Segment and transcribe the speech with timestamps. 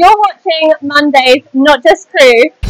[0.00, 2.69] You're watching Mondays, not just crew.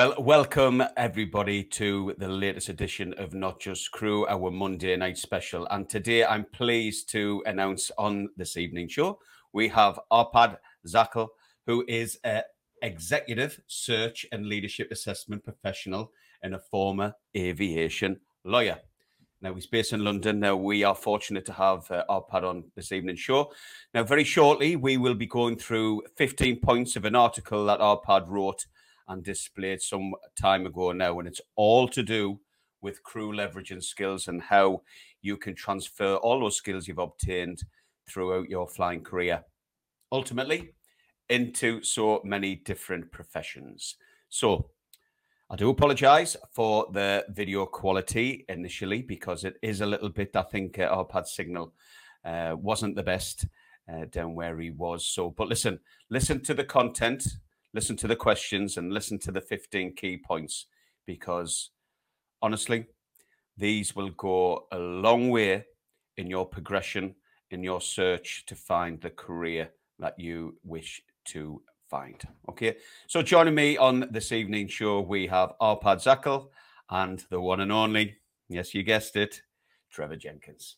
[0.00, 5.68] Well, welcome everybody to the latest edition of Not Just Crew, our Monday night special.
[5.70, 9.18] And today I'm pleased to announce on this evening show
[9.52, 10.56] we have Arpad
[10.88, 11.28] Zakil,
[11.66, 12.44] who is an
[12.80, 18.78] executive search and leadership assessment professional and a former aviation lawyer.
[19.42, 20.40] Now he's based in London.
[20.40, 23.52] Now we are fortunate to have uh, Arpad on this evening show.
[23.92, 28.28] Now, very shortly, we will be going through 15 points of an article that Arpad
[28.28, 28.64] wrote
[29.10, 31.18] and displayed some time ago now.
[31.18, 32.40] And it's all to do
[32.80, 34.82] with crew leveraging skills and how
[35.20, 37.62] you can transfer all those skills you've obtained
[38.08, 39.44] throughout your flying career,
[40.10, 40.72] ultimately
[41.28, 43.96] into so many different professions.
[44.28, 44.70] So,
[45.52, 50.42] I do apologize for the video quality initially because it is a little bit, I
[50.42, 51.74] think, uh, pad signal
[52.24, 53.46] uh, wasn't the best
[53.92, 55.08] uh, down where he was.
[55.08, 57.24] So, but listen, listen to the content
[57.72, 60.66] listen to the questions and listen to the 15 key points
[61.06, 61.70] because
[62.42, 62.86] honestly,
[63.56, 65.64] these will go a long way
[66.16, 67.14] in your progression,
[67.50, 72.22] in your search to find the career that you wish to find.
[72.48, 76.48] Okay, so joining me on this evening show, we have Arpad Zakil
[76.88, 78.16] and the one and only,
[78.48, 79.42] yes, you guessed it,
[79.90, 80.76] Trevor Jenkins.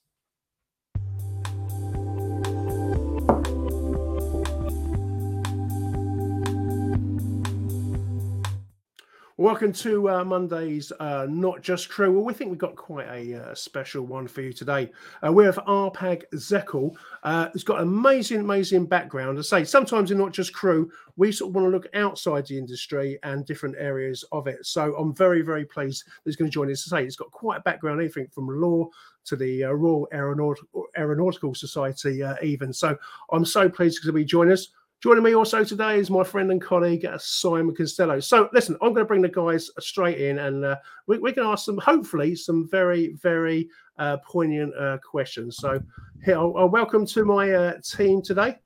[9.38, 12.12] Welcome to uh, Monday's uh, Not Just Crew.
[12.12, 14.92] Well, we think we've got quite a uh, special one for you today.
[15.26, 16.94] Uh, we have Arpad Zakil.
[17.22, 19.38] Uh, he's got an amazing, amazing background.
[19.38, 22.58] I say sometimes in Not Just Crew, we sort of want to look outside the
[22.58, 24.66] industry and different areas of it.
[24.66, 26.82] So I'm very, very pleased that he's going to join us.
[26.82, 28.86] To say he's got quite a background, anything from law
[29.24, 32.70] to the uh, Royal Aeronautical, Aeronautical Society, even.
[32.70, 32.98] So
[33.30, 34.68] I'm so pleased to be joining us.
[35.02, 38.20] Joining me also today is my friend and colleague uh, Simon Costello.
[38.20, 40.76] So, listen, I'm going to bring the guys straight in, and uh,
[41.08, 43.68] we, we, can ask them, hopefully, some very, very
[43.98, 45.56] uh, poignant uh, questions.
[45.56, 45.80] So,
[46.24, 48.60] here, I'll, I'll welcome to my uh, team today.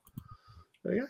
[0.85, 1.07] There you go.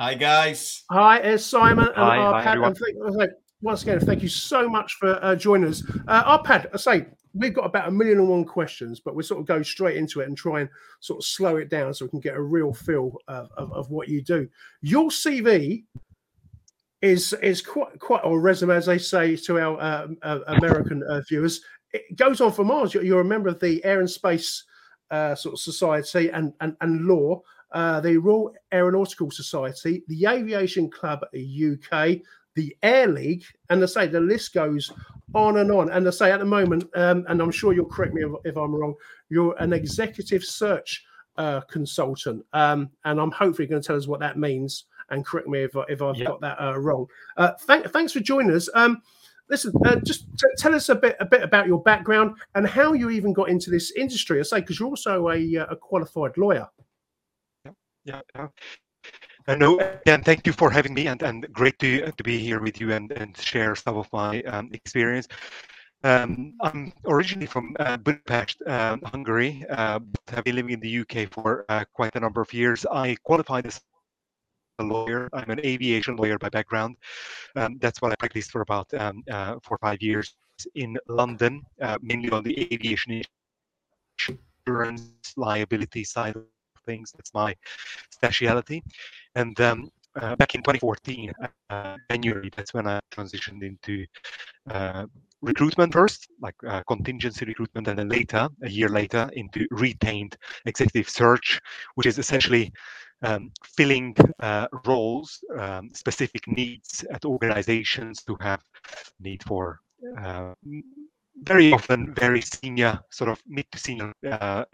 [0.00, 0.82] Hi, guys.
[0.90, 2.44] Hi, it's Simon and hi, Arpad.
[2.44, 2.76] Hi, and
[3.16, 5.84] thank, once again, thank you so much for uh, joining us.
[6.08, 9.40] Uh, Arpad, I say, we've got about a million and one questions, but we sort
[9.40, 10.68] of go straight into it and try and
[11.00, 13.90] sort of slow it down so we can get a real feel of, of, of
[13.90, 14.48] what you do.
[14.80, 15.84] Your CV
[17.00, 21.20] is is quite quite a resume, as they say to our uh, uh, American uh,
[21.28, 21.60] viewers.
[21.92, 22.94] It goes on for miles.
[22.94, 24.64] You're, you're, a member of the Air and Space
[25.10, 27.40] uh, sort of Society and and, and law.
[27.72, 32.18] Uh, the Royal Aeronautical Society, the Aviation Club UK,
[32.54, 34.92] the Air League, and they say the list goes
[35.34, 35.90] on and on.
[35.90, 38.56] And they say at the moment, um, and I'm sure you'll correct me if, if,
[38.56, 38.94] I'm wrong,
[39.28, 41.04] you're an executive search
[41.36, 45.48] uh, consultant, um, and I'm hopefully going to tell us what that means and correct
[45.48, 47.06] me if, if I've got that uh, wrong.
[47.36, 48.68] Uh, th- thanks for joining us.
[48.74, 49.02] Um,
[49.48, 52.92] listen, uh, just t- tell us a bit a bit about your background and how
[52.92, 54.40] you even got into this industry.
[54.40, 56.68] I say because you're also a, uh, a qualified lawyer.
[58.04, 58.48] Yeah, yeah.
[59.48, 62.60] Uh, no, again, thank you for having me, and, and great to to be here
[62.60, 65.26] with you and, and share some of my um, experience.
[66.04, 70.98] Um, I'm originally from uh, Budapest, uh, Hungary, uh, but have been living in the
[71.00, 72.86] UK for uh, quite a number of years.
[72.86, 73.80] I qualified as
[74.78, 75.28] a lawyer.
[75.32, 76.96] I'm an aviation lawyer by background.
[77.56, 80.34] Um, that's what I practiced for about um, uh, four or five years
[80.74, 81.62] in London,
[82.00, 83.22] mainly on the aviation
[84.66, 86.44] insurance liability side of
[86.86, 87.12] things.
[87.16, 87.54] That's my
[88.10, 88.82] specialty.
[89.34, 89.88] And um,
[90.20, 91.32] uh, back in 2014,
[91.70, 94.06] uh, January, that's when I transitioned into
[94.70, 95.06] uh,
[95.40, 101.08] recruitment first, like uh, contingency recruitment, and then later, a year later, into retained executive
[101.08, 101.60] search,
[101.94, 102.70] which is essentially
[103.22, 108.60] um, filling uh, roles, um, specific needs at organizations who have
[109.20, 109.78] need for
[110.20, 110.52] uh,
[111.44, 114.12] very often very senior, sort of mid to senior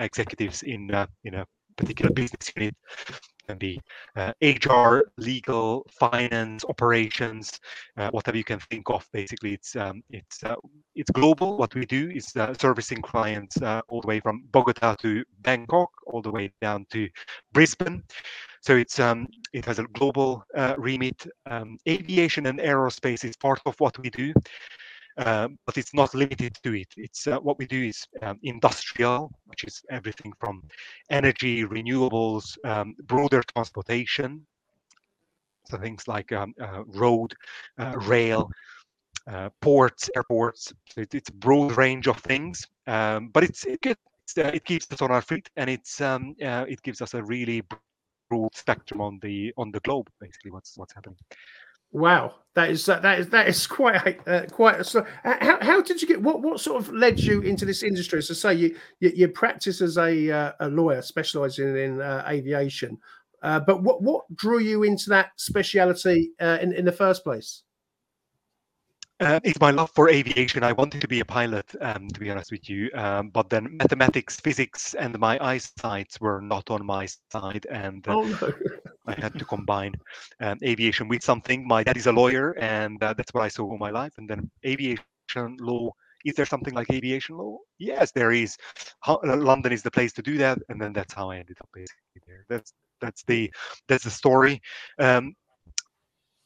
[0.01, 0.91] executives in
[1.25, 1.47] in a
[1.77, 2.75] particular business unit
[3.49, 3.81] can be
[4.17, 7.59] uh, HR, legal, finance, operations,
[7.97, 9.07] uh, whatever you can think of.
[9.13, 10.57] Basically, it's um, it's uh,
[10.95, 11.57] it's global.
[11.57, 15.91] What we do is uh, servicing clients uh, all the way from Bogota to Bangkok,
[16.07, 17.09] all the way down to
[17.53, 18.03] Brisbane.
[18.61, 21.27] So it's um, it has a global uh, remit.
[21.47, 24.33] Um, aviation and aerospace is part of what we do.
[25.19, 26.89] Um, but it's not limited to it.
[26.97, 30.63] It's uh, what we do is um, industrial, which is everything from
[31.11, 34.47] energy, renewables, um, broader transportation,
[35.65, 37.35] so things like um, uh, road,
[37.79, 38.49] uh, rail,
[39.31, 40.73] uh, ports, airports.
[40.89, 44.91] So it, it's a broad range of things, um, but it's it, uh, it keeps
[44.93, 49.01] us on our feet, and it's um, uh, it gives us a really broad spectrum
[49.01, 50.09] on the on the globe.
[50.21, 51.19] Basically, what's what's happening.
[51.93, 54.85] Wow, that is uh, that is that is quite uh, quite.
[54.85, 58.23] So, how, how did you get what what sort of led you into this industry?
[58.23, 62.99] So, say you you, you practice as a uh, a lawyer specialising in uh, aviation,
[63.43, 67.63] uh, but what what drew you into that speciality uh, in in the first place?
[69.21, 70.63] Uh, it's my love for aviation.
[70.63, 72.91] I wanted to be a pilot, um, to be honest with you.
[72.95, 77.95] Um, but then mathematics, physics, and my eyesight were not on my side, and uh,
[78.09, 78.53] Oh no!
[78.87, 79.77] I had to combine
[80.41, 81.67] um, aviation with something.
[81.67, 84.15] My dad is a lawyer, and uh, that's what I saw all my life.
[84.19, 85.91] And then aviation law.
[86.25, 87.59] Is there something like aviation law?
[87.79, 88.57] Yes, there is.
[89.03, 91.59] Ho- uh, London is the place to do that, and then that's how I ended
[91.61, 92.45] up basically there.
[92.49, 93.53] That's that's the
[93.89, 94.61] that's the story.
[94.99, 95.35] Um,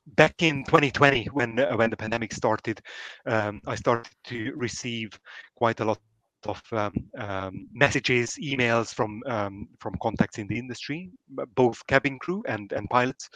[0.06, 2.80] back in 2020 when uh, when the pandemic started
[3.26, 5.18] um, i started to receive
[5.56, 5.98] quite a lot
[6.46, 11.10] of um, um, messages emails from um, from contacts in the industry
[11.54, 13.28] both cabin crew and and pilots.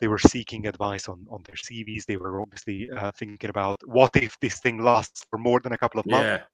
[0.00, 4.14] They were seeking advice on on their cvs they were obviously uh, thinking about what
[4.16, 6.44] if this thing lasts for more than a couple of months.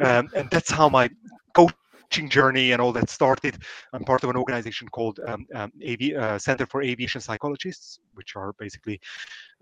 [0.00, 1.10] Yeah, um, and that's how my
[2.04, 3.56] coaching journey and all that started.
[3.92, 8.36] I'm part of an organization called um, um, AV, uh, Center for Aviation Psychologists, which
[8.36, 9.00] are basically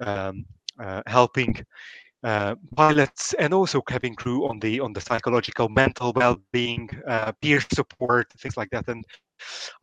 [0.00, 0.44] um,
[0.78, 1.64] uh, helping
[2.24, 7.60] uh, pilots and also cabin crew on the on the psychological, mental well-being, uh, peer
[7.72, 8.88] support, things like that.
[8.88, 9.04] And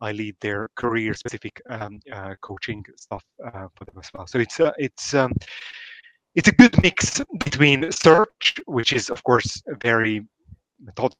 [0.00, 4.26] I lead their career-specific um, uh, coaching stuff uh, for them as well.
[4.26, 5.32] So it's it's um,
[6.34, 10.26] it's a good mix between search, which is of course very
[10.82, 11.18] methodical,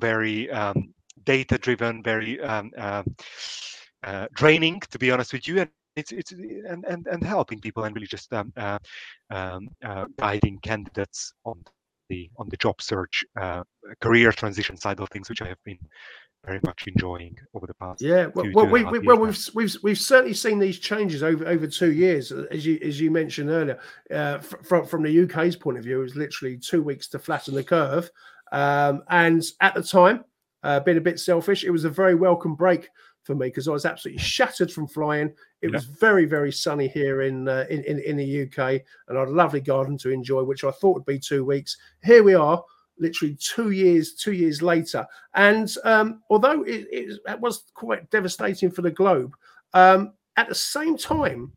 [0.00, 0.94] very um,
[1.24, 3.02] data driven, very um, uh,
[4.04, 5.60] uh, draining, to be honest with you.
[5.60, 8.78] And it's it's and and, and helping people and really just um, uh,
[9.30, 11.62] um, uh, guiding candidates on
[12.08, 13.62] the on the job search, uh,
[14.00, 15.78] career transition side of things, which I have been
[16.44, 18.02] very much enjoying over the past.
[18.02, 18.26] yeah.
[18.34, 21.46] Well, two- well, two we, we, well we've we've we've certainly seen these changes over
[21.46, 23.78] over two years, uh, as you as you mentioned earlier.
[24.12, 27.54] Uh, from from the UK's point of view, it was literally two weeks to flatten
[27.54, 28.10] the curve,
[28.52, 30.24] um, and at the time,
[30.62, 32.88] uh, being a bit selfish, it was a very welcome break
[33.24, 35.28] for me because I was absolutely shattered from flying.
[35.60, 35.76] It Yeah.
[35.76, 39.28] was very very sunny here in, uh, in in in the UK, and I had
[39.28, 41.76] a lovely garden to enjoy, which I thought would be two weeks.
[42.04, 42.62] Here we are.
[42.98, 48.70] Literally two years, two years later, and um, although it, it, it was quite devastating
[48.70, 49.34] for the globe,
[49.72, 51.52] um, at the same time,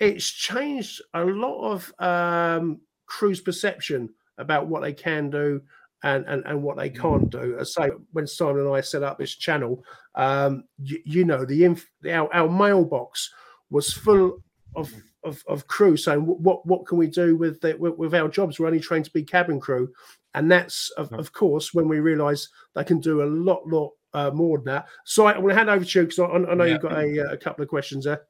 [0.00, 4.08] it's changed a lot of um, crews' perception
[4.38, 5.60] about what they can do
[6.02, 7.56] and, and, and what they can't do.
[7.58, 11.44] As I say, when Simon and I set up this channel, um, you, you know,
[11.44, 13.30] the inf- our, our mailbox
[13.70, 14.42] was full
[14.76, 14.92] of,
[15.24, 18.58] of, of crew saying, what what can we do with, the, with with our jobs?
[18.58, 19.92] We're only trained to be cabin crew,
[20.34, 24.30] and that's of, of course when we realise they can do a lot lot uh,
[24.30, 24.86] more than that.
[25.04, 26.72] So I want to hand over to you because I, I know Yeah.
[26.72, 28.22] you've got a, a couple of questions there.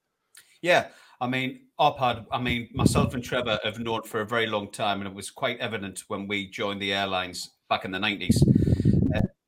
[0.62, 0.88] Yeah,
[1.20, 5.00] I mean, Arpad, I mean, myself and Trevor have known for a very long time,
[5.00, 8.36] and it was quite evident when we joined the airlines back in the 90s.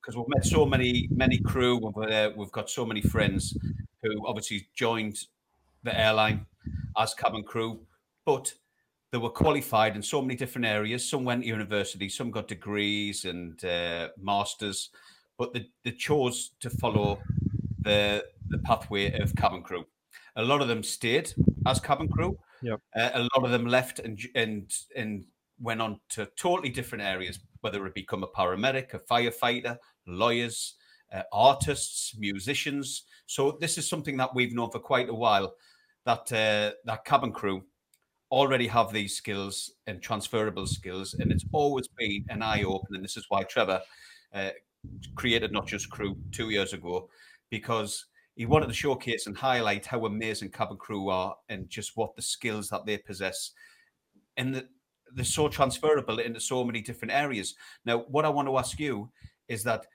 [0.01, 3.57] Because we've met so many, many crew, we've, uh, we've got so many friends
[4.03, 5.19] who obviously joined
[5.83, 6.47] the airline
[6.99, 7.81] as cabin crew,
[8.25, 8.55] but
[9.13, 11.09] they were qualified in so many different areas.
[11.09, 14.91] Some went to university, some got degrees and uh, masters,
[15.39, 17.21] but they, they chose to follow
[17.81, 19.85] the the pathway of cabin crew.
[20.37, 21.33] A lot of them stayed
[21.67, 22.39] as cabin crew.
[22.63, 22.81] Yep.
[22.97, 25.25] Uh, a lot of them left and and and
[25.61, 30.75] went on to totally different areas, whether it become a paramedic, a firefighter, lawyers,
[31.13, 33.05] uh, artists, musicians.
[33.27, 35.55] So this is something that we've known for quite a while.
[36.05, 37.65] That uh, that cabin crew
[38.31, 42.97] already have these skills and transferable skills, and it's always been an eye opener.
[42.97, 43.81] And this is why Trevor
[44.35, 44.51] uh,
[45.15, 47.09] created Not Just Crew two years ago,
[47.51, 52.17] because he wanted to showcase and highlight how amazing cabin crew are and just what
[52.17, 53.53] the skills that they possess.
[54.37, 54.69] And the,
[55.15, 57.55] they're so transferable into so many different areas.
[57.85, 59.11] Now, what I want to ask you
[59.49, 59.87] is that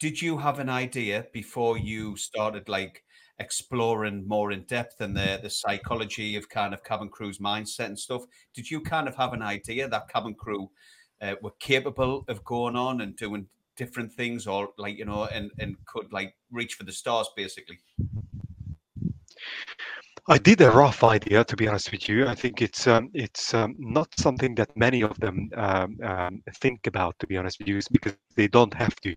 [0.00, 3.04] did you have an idea before you started like
[3.38, 7.98] exploring more in depth and the the psychology of kind of cabin crew's mindset and
[7.98, 8.24] stuff?
[8.54, 10.70] Did you kind of have an idea that cabin crew
[11.20, 15.50] uh, were capable of going on and doing different things, or like you know, and
[15.58, 17.78] and could like reach for the stars, basically?
[20.26, 22.26] I did a rough idea, to be honest with you.
[22.26, 26.86] I think it's um, it's um, not something that many of them um, um think
[26.86, 29.14] about, to be honest with you, because they don't have to.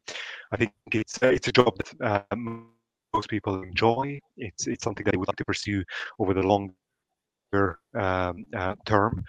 [0.52, 4.20] I think it's uh, it's a job that uh, most people enjoy.
[4.36, 5.84] It's it's something that they would like to pursue
[6.20, 9.24] over the longer um, uh, term.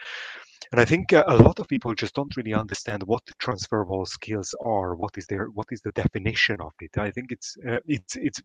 [0.73, 4.53] And I think uh, a lot of people just don't really understand what transferable skills
[4.65, 4.97] are.
[4.97, 6.99] What is their what is the definition of it?
[6.99, 8.43] I think it's uh, it's it's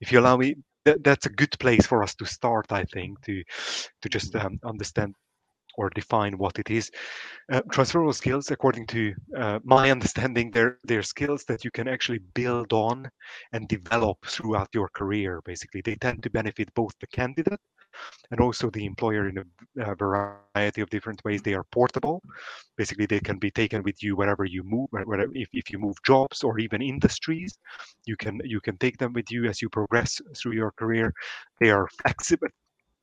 [0.00, 0.54] if you allow me
[0.86, 3.42] that, that's a good place for us to start i think to
[4.00, 4.46] to just mm-hmm.
[4.46, 5.14] um, understand
[5.78, 6.90] or define what it is
[7.52, 12.20] uh, transferable skills according to uh, my understanding they're, they're skills that you can actually
[12.34, 13.08] build on
[13.52, 17.60] and develop throughout your career basically they tend to benefit both the candidate
[18.30, 21.42] and also the employer in a, a, variety of different ways.
[21.42, 22.22] They are portable.
[22.76, 24.88] Basically, they can be taken with you wherever you move.
[24.90, 27.58] Wherever, if, if you move jobs or even industries,
[28.06, 31.12] you can you can take them with you as you progress through your career.
[31.60, 32.48] They are flexible.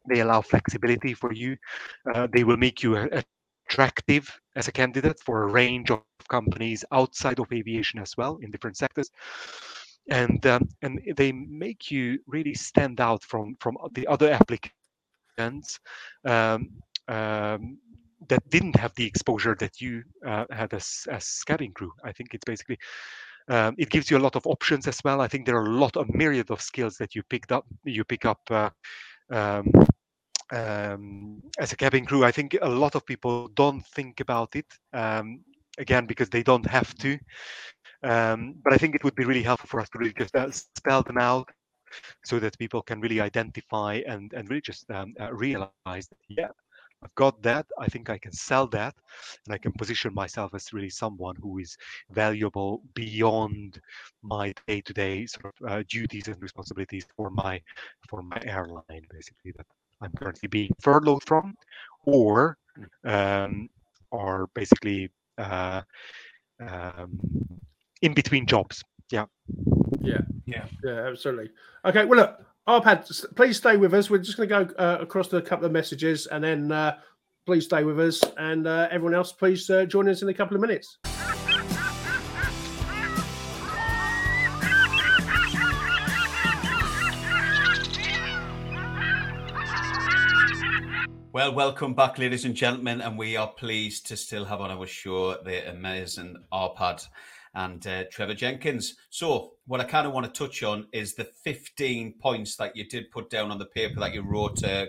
[0.09, 1.55] They allow flexibility for you.
[2.13, 2.97] Uh, they will make you
[3.69, 8.51] attractive as a candidate for a range of companies outside of aviation as well in
[8.51, 9.09] different sectors
[10.09, 14.75] and um, and they make you really stand out from from the other applicants
[16.25, 16.69] um,
[17.07, 17.77] um,
[18.29, 21.91] that didn't have the exposure that you uh, had as as cabin crew.
[22.03, 22.77] I think it's basically
[23.49, 25.21] um, it gives you a lot of options as well.
[25.21, 27.65] I think there are a lot of myriad of skills that you picked up.
[27.83, 28.39] You pick up.
[28.49, 28.69] Uh,
[29.31, 29.71] um,
[30.51, 34.67] um, as a cabin crew, I think a lot of people don't think about it
[34.93, 35.39] um,
[35.77, 37.17] again because they don't have to.
[38.03, 40.51] Um, but I think it would be really helpful for us to really just uh,
[40.51, 41.49] spell them out
[42.23, 46.49] so that people can really identify and, and really just um, uh, realize that, yeah,
[47.03, 47.65] I've got that.
[47.77, 48.95] I think I can sell that,
[49.45, 51.75] and I can position myself as really someone who is
[52.11, 53.81] valuable beyond
[54.21, 57.61] my day-to-day sort of uh, duties and responsibilities for my
[58.07, 59.65] for my airline, basically that
[60.01, 61.55] I'm currently being furloughed from,
[62.05, 62.57] or
[63.03, 63.69] um,
[64.11, 65.81] or basically uh,
[66.61, 67.19] um,
[68.01, 68.81] in between jobs.
[69.11, 69.25] Yeah.
[70.03, 70.21] Yeah.
[70.45, 70.65] Yeah.
[70.83, 71.07] Yeah.
[71.07, 71.49] Absolutely.
[71.85, 72.05] Okay.
[72.05, 74.09] Well, look, Arpad, please stay with us.
[74.09, 76.97] We're just going to go uh, across to a couple of messages and then uh,
[77.45, 78.21] please stay with us.
[78.37, 80.97] And uh, everyone else, please uh, join us in a couple of minutes.
[91.31, 94.85] Well, welcome back, ladies and gentlemen, and we are pleased to still have on our
[94.85, 97.07] show the amazing Arpad
[97.55, 98.95] and uh, Trevor Jenkins.
[99.09, 102.87] So, what I kind of want to touch on is the 15 points that you
[102.87, 104.87] did put down on the paper that you wrote uh,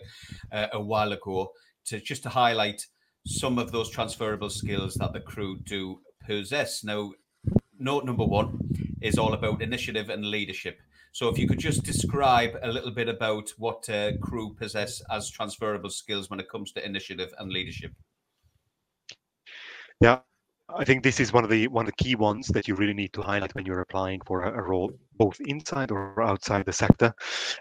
[0.52, 1.52] uh, a while ago,
[1.86, 2.86] to just to highlight
[3.26, 6.84] some of those transferable skills that the crew do possess.
[6.84, 7.12] Now,
[7.78, 8.58] note number one
[9.02, 10.80] is all about initiative and leadership.
[11.12, 15.30] So, if you could just describe a little bit about what uh, crew possess as
[15.30, 17.92] transferable skills when it comes to initiative and leadership.
[20.00, 20.20] Yeah,
[20.68, 22.94] I think this is one of the one of the key ones that you really
[22.94, 26.72] need to highlight when you're applying for a, a, role, both inside or outside the
[26.72, 27.12] sector.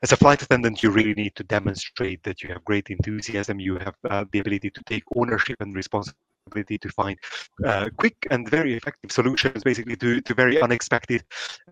[0.02, 3.78] As a flight attendant, you really need to demonstrate that you have great enthusiasm, you
[3.78, 7.18] have uh, the ability to take ownership and responsibility to find
[7.66, 11.24] uh, quick and very effective solutions, basically to to very unexpected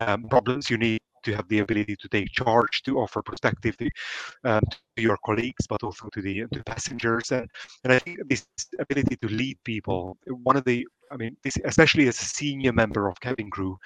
[0.02, 0.70] um, problems.
[0.70, 3.90] You need to have the ability to take charge, to offer perspective to,
[4.44, 4.64] um,
[4.98, 7.32] to your colleagues, but also to the to passengers.
[7.32, 7.48] And,
[7.86, 8.46] and I think this
[8.80, 13.08] ability to lead people, one of the I mean, this, especially as a senior member
[13.08, 13.78] of cabin crew,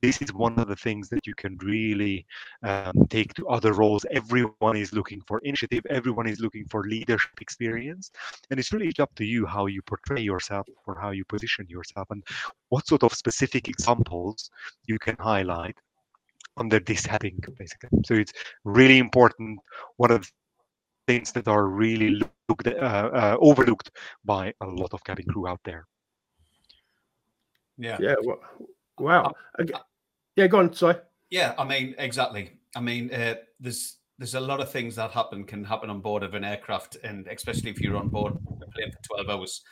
[0.00, 2.26] this is one of the things that you can really
[2.62, 4.04] um, take to other roles.
[4.10, 5.84] Everyone is looking for initiative.
[5.88, 8.10] Everyone is looking for leadership experience,
[8.50, 12.08] and it's really up to you how you portray yourself or how you position yourself,
[12.10, 12.22] and
[12.70, 14.50] what sort of specific examples
[14.86, 15.76] you can highlight
[16.56, 17.90] under this heading, basically.
[18.04, 18.32] So it's
[18.64, 19.60] really important.
[19.96, 20.30] One of the
[21.06, 23.90] things that are really looked, uh, uh, overlooked
[24.24, 25.86] by a lot of cabin crew out there.
[27.82, 27.98] Yeah.
[28.00, 28.14] Yeah.
[28.98, 29.32] Wow.
[29.58, 29.64] Uh,
[30.36, 30.46] yeah.
[30.46, 30.72] Go on.
[30.72, 30.96] Sorry.
[31.30, 31.54] Yeah.
[31.58, 32.52] I mean, exactly.
[32.76, 36.22] I mean, uh, there's there's a lot of things that happen can happen on board
[36.22, 39.62] of an aircraft, and especially if you're on board a plane for 12 hours,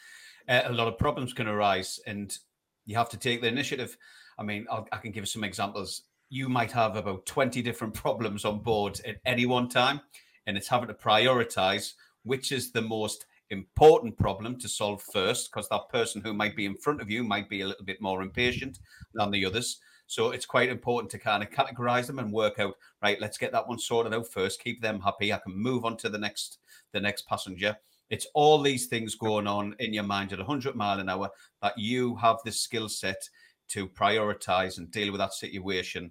[0.48, 2.36] uh, a lot of problems can arise, and
[2.84, 3.96] you have to take the initiative.
[4.38, 8.44] I mean, I'll, i can give some examples you might have about 20 different problems
[8.44, 10.00] on board at any one time.
[10.46, 15.68] And it's having to prioritize which is the most important problem to solve first, because
[15.68, 18.22] that person who might be in front of you might be a little bit more
[18.22, 18.78] impatient
[19.14, 19.80] than the others.
[20.06, 23.52] So it's quite important to kind of categorize them and work out, right, let's get
[23.52, 25.32] that one sorted out first, keep them happy.
[25.32, 26.58] I can move on to the next
[26.92, 27.76] the next passenger.
[28.08, 31.30] It's all these things going on in your mind at 100 mile an hour
[31.62, 33.28] that you have the skill set
[33.68, 36.10] to prioritize and deal with that situation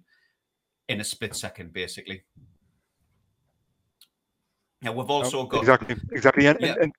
[0.87, 2.23] in a split second, basically.
[4.81, 6.67] Now we've also oh, got exactly exactly and, Yeah.
[6.67, 6.93] and, and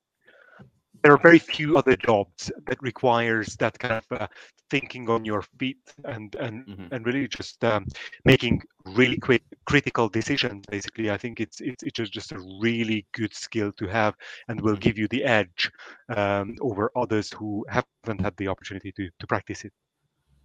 [1.03, 4.27] there are very few other jobs that requires that kind of uh,
[4.69, 6.91] thinking on your feet and and Mhm.
[6.91, 7.85] and really just um,
[8.25, 13.33] making really quick critical decisions basically i think it's it's, it's just- a really good
[13.33, 14.15] skill to have
[14.47, 14.77] and will Mhm.
[14.77, 15.71] give you the edge
[16.15, 19.73] um, over others who haven't had the opportunity to to practice it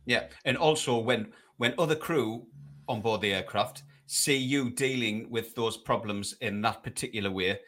[0.05, 2.47] Yeah, and also when when other crew
[2.89, 7.59] on board the aircraft see you dealing with those problems in that particular way,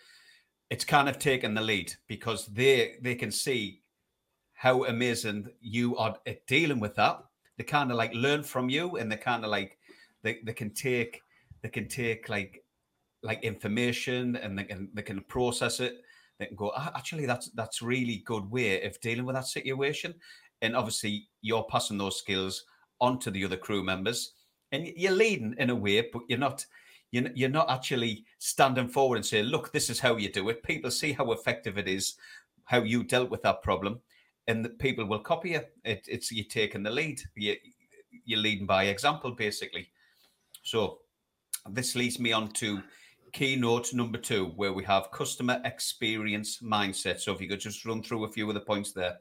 [0.71, 3.83] it's kind of taken the lead because they they can see
[4.53, 7.23] how amazing you are at dealing with that.
[7.57, 9.79] They kind of like learn from you, and they kind of like
[10.23, 11.23] they, they can take
[11.63, 12.65] they can take like
[13.23, 16.03] like information and they can they can process it.
[16.39, 20.15] They can go, "Ah, actually, that's that's really good way of dealing with that situation.
[20.61, 22.65] And obviously, you're passing those skills
[23.01, 24.35] on to the other crew members,
[24.73, 26.65] and you're leading in a way, but you're not
[27.11, 30.63] you're, you're not actually standing forward and saying, "Look, this is how you do it."
[30.63, 32.17] People see how effective it is,
[32.65, 34.01] how you dealt with that problem,
[34.47, 35.63] and the people will copy you.
[35.85, 37.21] It, it's you're taking the lead.
[37.35, 37.57] You,
[38.25, 39.91] you're leading by example, basically.
[40.63, 40.99] So
[41.71, 42.83] this leads me on to
[43.33, 47.21] keynote number two, where we have customer experience mindset.
[47.21, 49.19] So if you could just run through a few of the points there.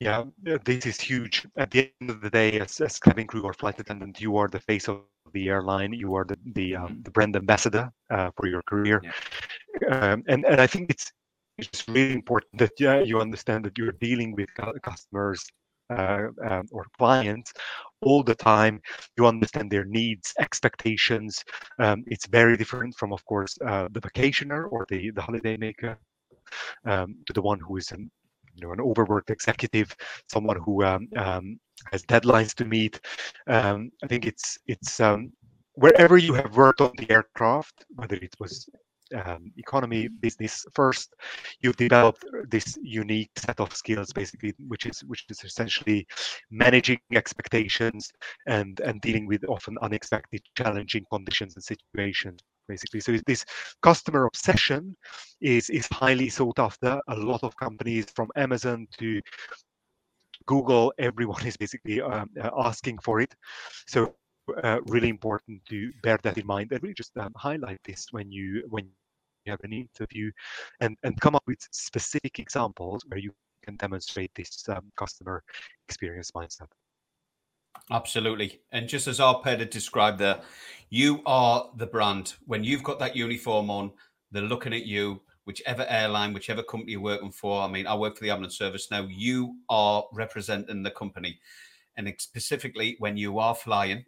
[0.00, 1.46] Yeah, uh, this is huge.
[1.56, 4.48] At the end of the day, as, as cabin crew or flight attendant, you are
[4.48, 5.00] the face of
[5.32, 5.92] the airline.
[5.92, 9.02] You are the the, um, the brand ambassador uh, for your career,
[9.90, 11.12] um, and and I think it's
[11.58, 14.48] it's really important that yeah, you understand that you're dealing with
[14.82, 15.44] customers
[15.90, 17.52] uh, um, or clients
[18.02, 18.80] all the time.
[19.16, 21.44] You understand their needs, expectations.
[21.80, 25.98] Um, it's very different from, of course, uh, the vacationer or the the holiday maker
[26.84, 28.10] um, to the one who is an
[28.58, 29.94] you know an overworked executive,
[30.30, 31.58] someone who um, um,
[31.92, 33.00] has deadlines to meet.
[33.46, 35.32] Um, I think it's it's um,
[35.74, 38.68] wherever you have worked on the aircraft, whether it was
[39.14, 41.14] um, economy business first,
[41.60, 46.06] you've developed this unique set of skills, basically, which is which is essentially
[46.50, 48.10] managing expectations
[48.46, 52.40] and and dealing with often unexpected, challenging conditions and situations.
[52.68, 53.44] Basically, so this
[53.82, 54.96] customer obsession
[55.40, 57.00] is is highly sought after.
[57.08, 59.20] A lot of companies, from Amazon to
[60.46, 63.34] Google, everyone is basically um, uh, asking for it.
[63.86, 64.14] So
[64.62, 68.32] uh, really important to bear that in mind and really just um, highlight this when
[68.32, 68.84] you when
[69.44, 70.30] you have an interview
[70.80, 75.42] and and come up with specific examples where you can demonstrate this um, customer
[75.88, 76.68] experience mindset.
[77.90, 78.60] Absolutely.
[78.72, 80.40] And just as Arpad had described there,
[80.90, 82.34] you are the brand.
[82.46, 83.92] When you've got that uniform on,
[84.30, 87.62] they're looking at you, whichever airline, whichever company you're working for.
[87.62, 89.06] I mean, I work for the ambulance service now.
[89.08, 91.40] You are representing the company.
[91.96, 94.04] And specifically when you are flying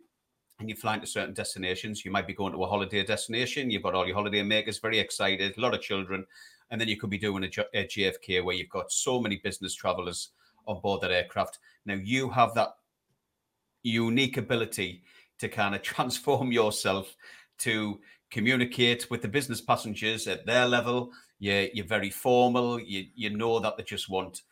[0.58, 3.70] and you're flying to certain destinations, you might be going to a holiday destination.
[3.70, 6.26] You've got all your holiday makers very excited, a lot of children.
[6.70, 10.30] And then you could be doing a, JFK where you've got so many business travelers
[10.66, 11.58] on board that aircraft.
[11.84, 12.74] Now you have that
[13.82, 15.02] unique ability
[15.38, 17.14] to kind of transform yourself
[17.58, 21.10] to communicate with the business passengers at their level.
[21.38, 22.80] You're, you're very formal.
[22.80, 24.42] You, you know that they just want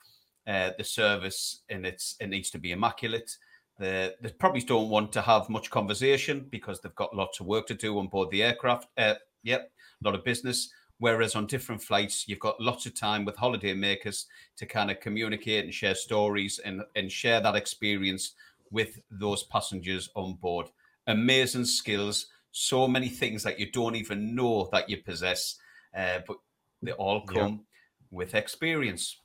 [0.46, 3.36] uh, the service and it's it needs to be immaculate.
[3.78, 7.66] They, they probably don't want to have much conversation because they've got lots of work
[7.68, 8.88] to do on board the aircraft.
[8.96, 9.70] Uh, yep,
[10.02, 10.70] a lot of business.
[11.00, 14.98] Whereas on different flights, you've got lots of time with holiday makers to kind of
[14.98, 18.34] communicate and share stories and, and share that experience
[18.70, 20.68] with those passengers on board.
[21.06, 25.56] Amazing skills, so many things that you don't even know that you possess,
[25.96, 26.36] uh, but
[26.82, 27.42] they all Yeah.
[27.42, 27.66] come
[28.10, 29.20] with experience.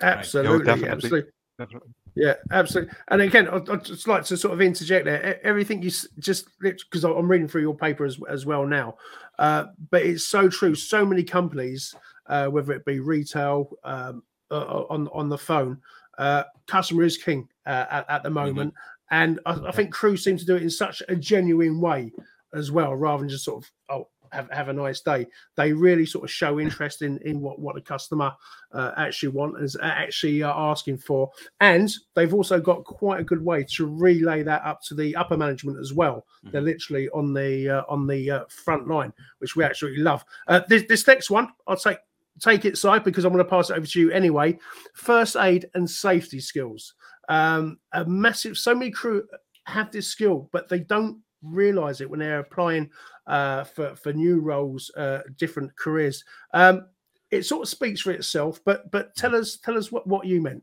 [0.00, 0.88] Absolutely, definitely.
[0.88, 1.30] absolutely.
[1.58, 1.90] Definitely.
[2.14, 2.92] Yeah, absolutely.
[3.08, 5.44] And again, I'd, I'd just like to sort of interject there.
[5.46, 8.96] Everything you just because I'm reading through your paper as, as well now,
[9.38, 10.74] uh, but it's so true.
[10.74, 11.94] So many companies,
[12.26, 15.80] uh, whether it be retail, um, uh, on on the phone,
[16.20, 18.74] uh, customer is king uh, at, at the moment,
[19.10, 22.12] and I, I think crew seem to do it in such a genuine way
[22.54, 25.26] as well, rather than just sort of oh have, have a nice day.
[25.56, 28.32] They really sort of show interest in in what what the customer
[28.72, 31.30] uh, actually want is actually uh, asking for
[31.60, 35.36] and they've also got quite a good way to relay that up to the upper
[35.36, 36.26] management as well.
[36.44, 40.24] They're literally on the uh, on the uh, front line, which we absolutely love.
[40.46, 41.98] Uh, this, this next one, I'll take
[42.38, 44.58] take it side because I'm going to pass it over to you anyway.
[44.94, 46.94] First aid and safety skills.
[47.28, 48.58] Um, a massive.
[48.58, 49.26] So many crew
[49.66, 52.90] have this skill, but they don't realize it when they're applying
[53.26, 56.24] uh, for for new roles, uh, different careers.
[56.54, 56.86] Um,
[57.30, 60.40] it sort of speaks for itself, but but tell us tell us what what you
[60.42, 60.62] meant.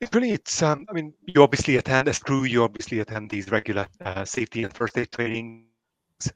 [0.00, 0.62] it really, it's.
[0.62, 2.44] Um, I mean, you obviously attend as crew.
[2.44, 5.67] You obviously attend these regular uh, safety and first aid training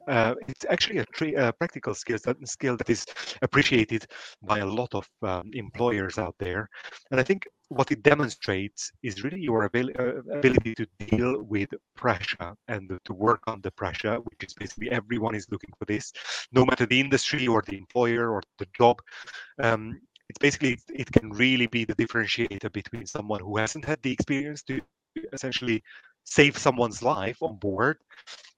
[0.07, 3.05] uh, it's actually a, tra- a practical skill that, skill that is
[3.41, 4.05] appreciated
[4.41, 6.69] by a lot of um, employers out there.
[7.11, 11.69] And I think what it demonstrates is really your abil- uh, ability to deal with
[11.95, 16.11] pressure and to work under pressure, which is basically everyone is looking for this,
[16.51, 19.01] no matter the industry or the employer or the job.
[19.61, 24.11] Um, it's basically it can really be the differentiator between someone who hasn't had the
[24.11, 24.81] experience to
[25.33, 25.83] essentially
[26.23, 27.97] save someone's life on board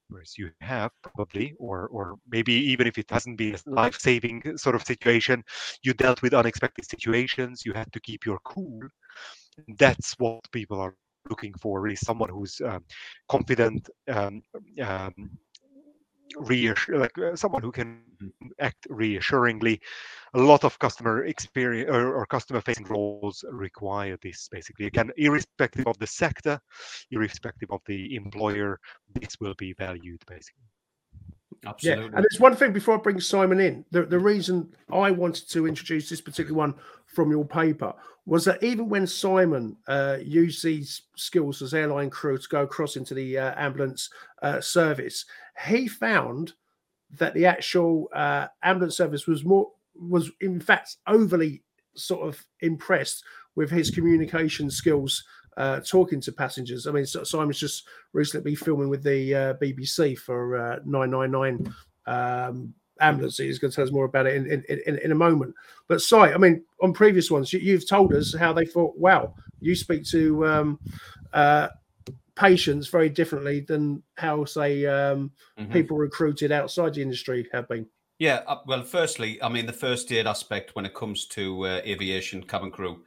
[0.09, 4.75] whereas you have probably or or maybe even if it hasn't been a life-saving sort
[4.75, 5.43] of situation
[5.83, 8.79] you dealt with unexpected situations you had to keep your cool.
[9.77, 10.95] That's what people are
[11.29, 12.83] looking for really someone who's um,
[13.29, 14.41] confident um,
[14.81, 15.31] um,
[16.37, 18.47] reassure like uh, someone who can mm-hmm.
[18.59, 19.79] act reassuringly.
[20.33, 24.85] A lot of customer experience or, or, customer facing roles require this basically.
[24.87, 26.59] Again irrespective of the sector
[27.11, 28.79] irrespective of the employer
[29.13, 30.65] this will be valued basically
[31.65, 32.03] Absolutely.
[32.03, 33.85] Yeah, and there's one thing before I bring Simon in.
[33.91, 36.75] The, the reason I wanted to introduce this particular one
[37.05, 37.93] from your paper
[38.25, 42.95] was that even when Simon uh, used these skills as airline crew to go across
[42.95, 44.09] into the uh, ambulance
[44.41, 45.25] uh, service,
[45.67, 46.53] he found
[47.11, 51.63] that the actual uh, ambulance service was more was in fact overly
[51.95, 53.23] sort of impressed
[53.55, 55.23] with his communication skills
[55.57, 56.87] uh, talking to passengers.
[56.87, 61.73] I mean, Simon's just recently been filming with the uh, BBC for uh, 999
[62.07, 63.37] um, ambulance.
[63.37, 65.53] He's going to tell us more about it in, in, in, in a moment.
[65.87, 69.33] But Si, I mean, on previous ones, you, have told us how they thought, wow,
[69.59, 70.79] you speak to um,
[71.33, 71.69] uh,
[72.35, 75.71] patients very differently than how, say, um, mm-hmm.
[75.71, 77.85] people recruited outside the industry have been.
[78.19, 81.81] Yeah, uh, well, firstly, I mean, the first aid aspect when it comes to uh,
[81.85, 83.03] aviation cabin crew,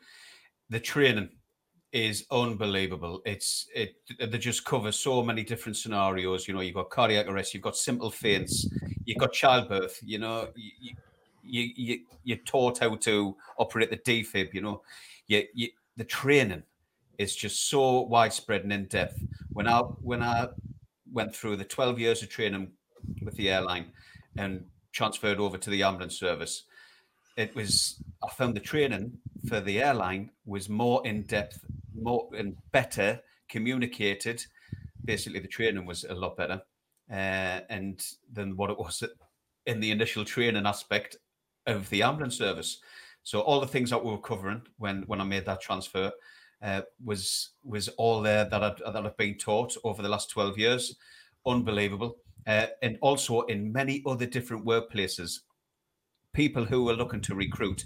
[0.69, 1.31] the training
[1.92, 3.22] is unbelievable.
[3.24, 6.46] It's it they just cover so many different scenarios.
[6.46, 8.68] You know, you've got cardiac arrest, you've got simple faints,
[9.05, 9.98] you've got childbirth.
[10.03, 10.94] You know, you
[11.42, 14.53] you, you you're taught how to operate the defib.
[14.53, 14.83] You know,
[15.27, 16.62] you, you the training
[17.18, 19.20] is just so widespread and in depth.
[19.53, 20.48] When I when I
[21.11, 22.70] went through the 12 years of training
[23.22, 23.87] with the airline
[24.37, 26.64] and transferred over to the ambulance service,
[27.38, 29.16] it was I found the training
[29.48, 34.44] for the airline was more in depth, more and better communicated.
[35.05, 36.61] Basically, the training was a lot better,
[37.11, 39.05] uh, and than what it was
[39.66, 41.16] in the initial training aspect
[41.66, 42.81] of the ambulance service.
[43.22, 46.11] So all the things that we were covering when when I made that transfer
[46.61, 50.59] uh, was was all there that I'd, that I've been taught over the last twelve
[50.59, 50.96] years.
[51.46, 52.16] Unbelievable,
[52.48, 55.38] uh, and also in many other different workplaces.
[56.33, 57.85] People who are looking to recruit,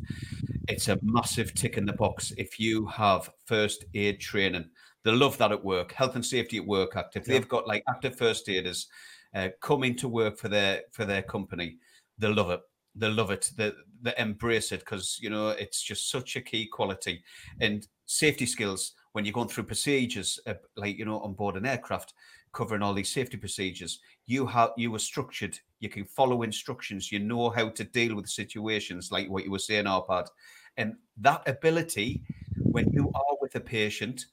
[0.69, 4.69] it's a massive tick in the box if you have first aid training.
[5.05, 5.93] They love that at work.
[5.93, 7.17] Health and Safety at Work Act.
[7.17, 8.89] If they've got like active first aiders
[9.35, 11.79] uh, coming to work for their for their company,
[12.19, 12.61] they love it
[12.95, 16.67] they love it they, they embrace it because you know it's just such a key
[16.67, 17.23] quality
[17.61, 21.67] and safety skills when you're going through procedures uh, like you know on board an
[21.67, 22.13] aircraft
[22.53, 27.19] covering all these safety procedures you have you were structured you can follow instructions you
[27.19, 30.29] know how to deal with situations like what you were saying arpad
[30.77, 32.23] and that ability
[32.57, 34.27] when you are with a patient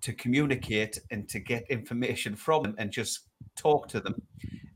[0.00, 4.20] to communicate and to get information from them and just talk to them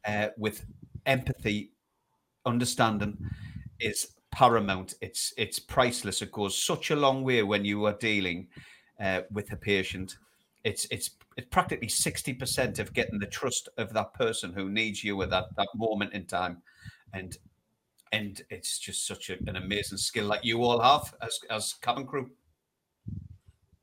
[0.07, 0.65] uh, with
[1.07, 1.73] empathy
[2.47, 3.17] understanding
[3.81, 4.95] is paramount.
[5.01, 6.23] It's it's priceless.
[6.23, 8.49] It goes such a long way when you are dealing
[9.01, 10.17] uh, with a patient.
[10.65, 11.11] It's it's
[11.41, 15.31] it's practically sixty percent of getting the trust of that person who needs you at
[15.31, 16.63] that that moment in time,
[17.15, 17.39] and
[18.13, 22.07] and it's just such a, an amazing skill that you all have as as cabin
[22.07, 22.31] crew.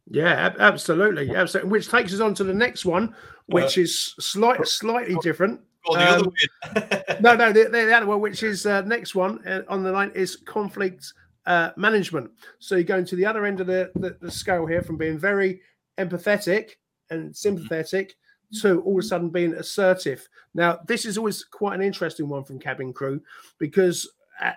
[0.10, 1.72] Yeah, absolutely, absolutely.
[1.72, 3.16] Which takes us on to the next one,
[3.48, 5.60] which uh, is slight, slightly different.
[5.86, 7.16] Or the um, other way.
[7.22, 10.12] no, no, the, the, other one, which is uh, next one uh, on the line,
[10.16, 11.12] is conflict
[11.46, 12.32] uh, management.
[12.60, 15.18] So you're going to the other end of the, the, the scale here from being
[15.18, 15.60] very
[15.98, 16.76] empathetic
[17.10, 18.16] and sympathetic
[18.62, 20.28] to all of a sudden being assertive.
[20.54, 23.22] Now, this is always quite an interesting one from cabin crew
[23.58, 24.10] because,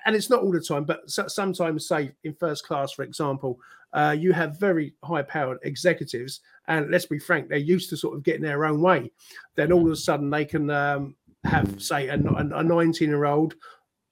[0.06, 3.58] and it's not all the time, but sometimes, say in first class, for example,
[3.92, 8.16] uh, you have very high powered executives, and let's be frank, they're used to sort
[8.16, 9.10] of getting their own way.
[9.56, 13.54] Then all of a sudden, they can um, have, say, a 19 year old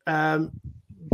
[0.08, 0.50] um,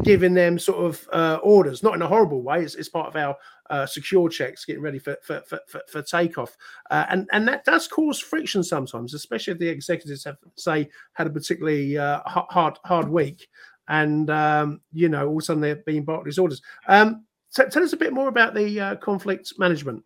[0.02, 2.62] giving them sort of uh, orders, not in a horrible way.
[2.62, 3.36] It's, it's part of our
[3.70, 6.56] uh, secure checks, getting ready for for, for, for, takeoff,
[6.90, 11.26] uh, and and that does cause friction sometimes, especially if the executives have say had
[11.26, 13.48] a particularly uh, hard hard week,
[13.88, 16.60] and um, you know all of a sudden they're being barked these orders.
[16.88, 20.04] Um, t- tell us a bit more about the uh, conflict management.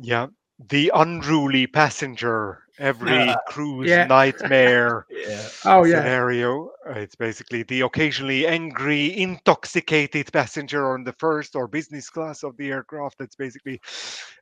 [0.00, 0.26] Yeah,
[0.68, 3.36] the unruly passenger every Yeah.
[3.46, 4.06] cruise Yeah.
[4.06, 5.42] nightmare Yeah.
[5.64, 6.00] Oh yeah.
[6.00, 6.70] scenario.
[6.88, 12.56] Uh, It's basically the occasionally angry, intoxicated passenger on the first or business class of
[12.56, 13.18] the aircraft.
[13.18, 13.80] That's basically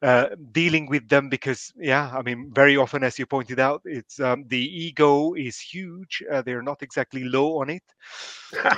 [0.03, 4.21] uh, dealing with them because, yeah, I mean, very often, as you pointed out, it's
[4.21, 6.23] um, the ego is huge.
[6.31, 7.83] Uh, they're not exactly low on it.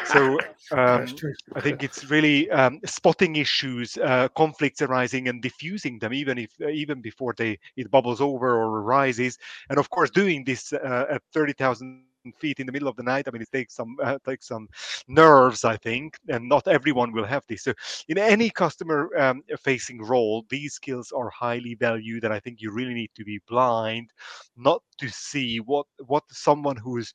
[0.05, 0.39] So
[0.71, 1.23] um,
[1.55, 6.51] I think it's really um, spotting issues, uh, conflicts arising, and diffusing them, even if
[6.63, 9.39] uh, even before they it bubbles over or arises.
[9.69, 13.03] And of course, doing this uh, at thirty thousand feet in the middle of the
[13.03, 13.27] night.
[13.27, 14.69] I mean, it takes some uh, takes some
[15.09, 17.65] nerves, I think, and not everyone will have this.
[17.65, 17.73] So,
[18.09, 22.71] in any customer um, facing role, these skills are highly valued, and I think you
[22.73, 24.11] really need to be blind,
[24.57, 27.13] not to see what what someone who's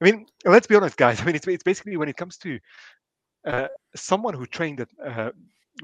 [0.00, 1.20] I mean, let's be honest, guys.
[1.22, 2.58] I mean, it's, it's basically when it comes to
[3.46, 5.30] uh, someone who trained at uh,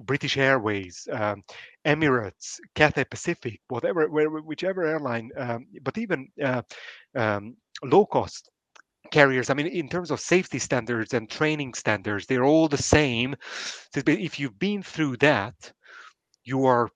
[0.04, 1.42] British Airways, um,
[1.87, 6.62] Emirates, Cathay Pacific, whatever, where, whichever airline, um, but even uh,
[7.14, 8.51] um, low cost
[9.11, 9.51] carriers.
[9.51, 13.37] I mean, in terms of safety standards and training standards, they're all the same.
[13.95, 15.73] So if you've been through that,
[16.45, 16.91] you are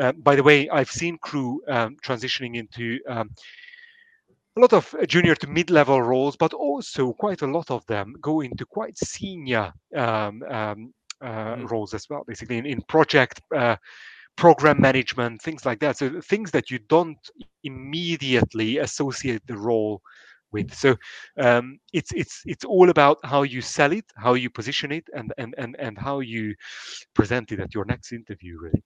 [0.00, 3.30] uh, by the way i've seen crew um, transitioning into um,
[4.56, 8.40] a lot of junior to mid-level roles but also quite a lot of them go
[8.40, 11.70] into quite senior um, um, uh, Mm.
[11.70, 13.76] roles as well basically in, in project uh,
[14.36, 17.30] program management things like that so things that you don't
[17.64, 20.00] immediately associate the role
[20.52, 20.96] with so
[21.38, 25.32] um, it's it's it's all about how you sell it how you position it and
[25.38, 26.54] and and, and how you
[27.14, 28.82] present it at your next interview really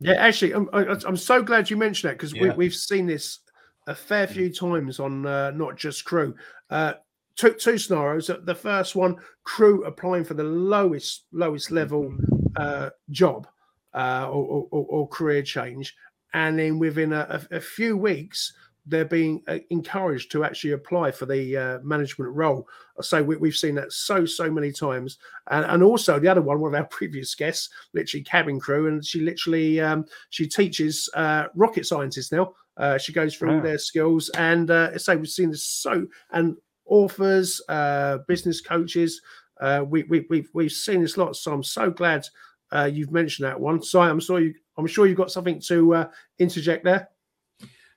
[0.00, 2.54] Yeah, actually, I'm, I'm so glad you mentioned that because we, Yeah.
[2.56, 3.40] we've seen this
[3.86, 6.34] a fair few times on uh, not just crew.
[6.68, 6.94] Uh,
[7.36, 8.30] two, two scenarios.
[8.44, 12.16] The first one, crew applying for the lowest lowest level
[12.56, 13.46] uh, job
[13.94, 15.94] uh, or, or, or- career change,
[16.32, 18.52] and then within a, a few weeks,
[18.86, 22.68] they're being uh, encouraged to actually apply for the uh, management role.
[23.00, 25.18] So we, we've seen that so so many times,
[25.50, 29.04] and, and also the other one, one of our previous guests, literally cabin crew, and
[29.04, 32.52] she literally um, she teaches uh, rocket scientists now.
[32.76, 33.62] Uh, she goes through Wow.
[33.62, 39.20] their skills, and uh, so we've seen this so and authors, uh, business coaches.
[39.60, 42.26] Uh, we, we, we've we've seen this lot, so I'm so glad
[42.72, 43.82] uh, you've mentioned that one.
[43.82, 47.08] So I'm sure you, I'm sure you've got something to uh, interject there.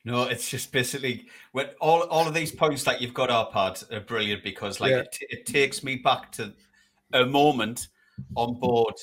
[0.07, 3.99] No, it's just basically when all, all of these points that you've got Arpad are
[3.99, 4.99] brilliant because like Yeah.
[4.99, 6.53] it, it takes me back to
[7.11, 7.89] a moment
[8.37, 8.93] on board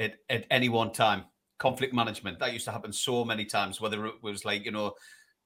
[0.00, 1.24] at, at any one time.
[1.58, 3.78] Conflict management that used to happen so many times.
[3.78, 4.94] Whether it was like you know,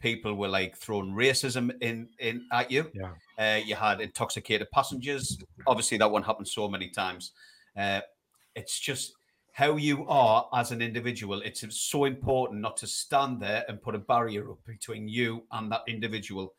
[0.01, 2.89] people were like throwing racism in in at you.
[2.95, 3.11] Yeah.
[3.37, 5.37] Uh, you had intoxicated passengers.
[5.67, 7.33] Obviously, that one happened so many times.
[7.77, 8.03] Uh,
[8.55, 9.15] it's just
[9.59, 11.43] how you are as an individual.
[11.43, 15.73] It's so important not to stand there and put a barrier up between you and
[15.73, 16.55] that individual.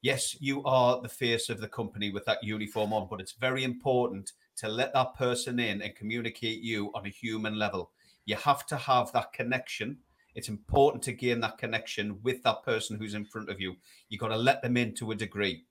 [0.00, 3.64] Yes, you are the face of the company with that uniform on, but it's very
[3.64, 7.90] important to let that person in and communicate you on a human level.
[8.24, 9.98] You have to have that connection.
[10.34, 13.76] It's important to gain that connection with that person who's in front of you.
[14.08, 15.66] You've got to let them in to a degree.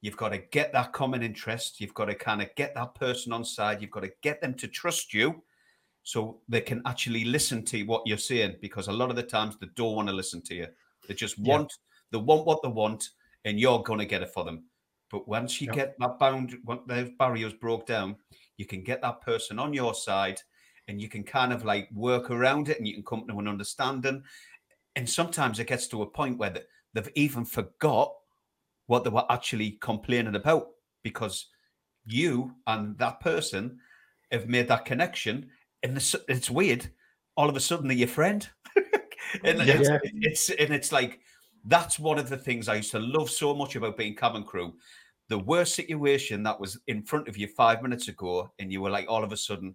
[0.00, 1.78] You've got to get that common interest.
[1.78, 3.82] You've got to kind of get that person on side.
[3.82, 5.42] You've got to get them to trust you
[6.02, 9.56] so they can actually listen to what you're saying because a lot of the times
[9.58, 10.66] they don't want to listen to you.
[11.06, 11.54] They just Yeah.
[11.54, 11.72] want
[12.10, 13.10] they want what they want
[13.44, 14.64] and you're going to get it for them.
[15.10, 18.16] But once you get that bound, when those barriers broke down,
[18.56, 20.40] you can get that person on your side
[20.88, 23.48] and you can kind of like work around it and you can come to an
[23.48, 24.22] understanding.
[24.96, 26.54] And sometimes it gets to a point where
[26.94, 28.12] they've even forgot
[28.86, 30.68] what they were actually complaining about
[31.02, 31.46] because
[32.04, 33.78] you and that person
[34.32, 35.48] have made that connection.
[35.82, 36.90] And it's, it's weird.
[37.36, 38.48] All of a sudden, they're your friend.
[39.44, 39.78] and Yeah.
[39.78, 39.98] it's, Yeah.
[40.14, 41.20] it's and it's like
[41.64, 44.74] that's one of the things I used to love so much about being cabin crew.
[45.28, 48.90] The worst situation that was in front of you five minutes ago, and you were
[48.90, 49.74] like, all of a sudden,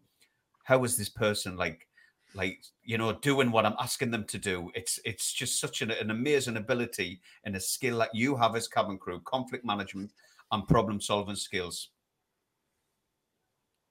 [0.64, 1.88] how is this person like,
[2.34, 4.70] like you know, doing what I'm asking them to do?
[4.76, 8.68] It's it's just such an, an amazing ability and a skill that you have as
[8.68, 10.12] cabin crew, conflict management
[10.52, 11.90] and problem solving skills.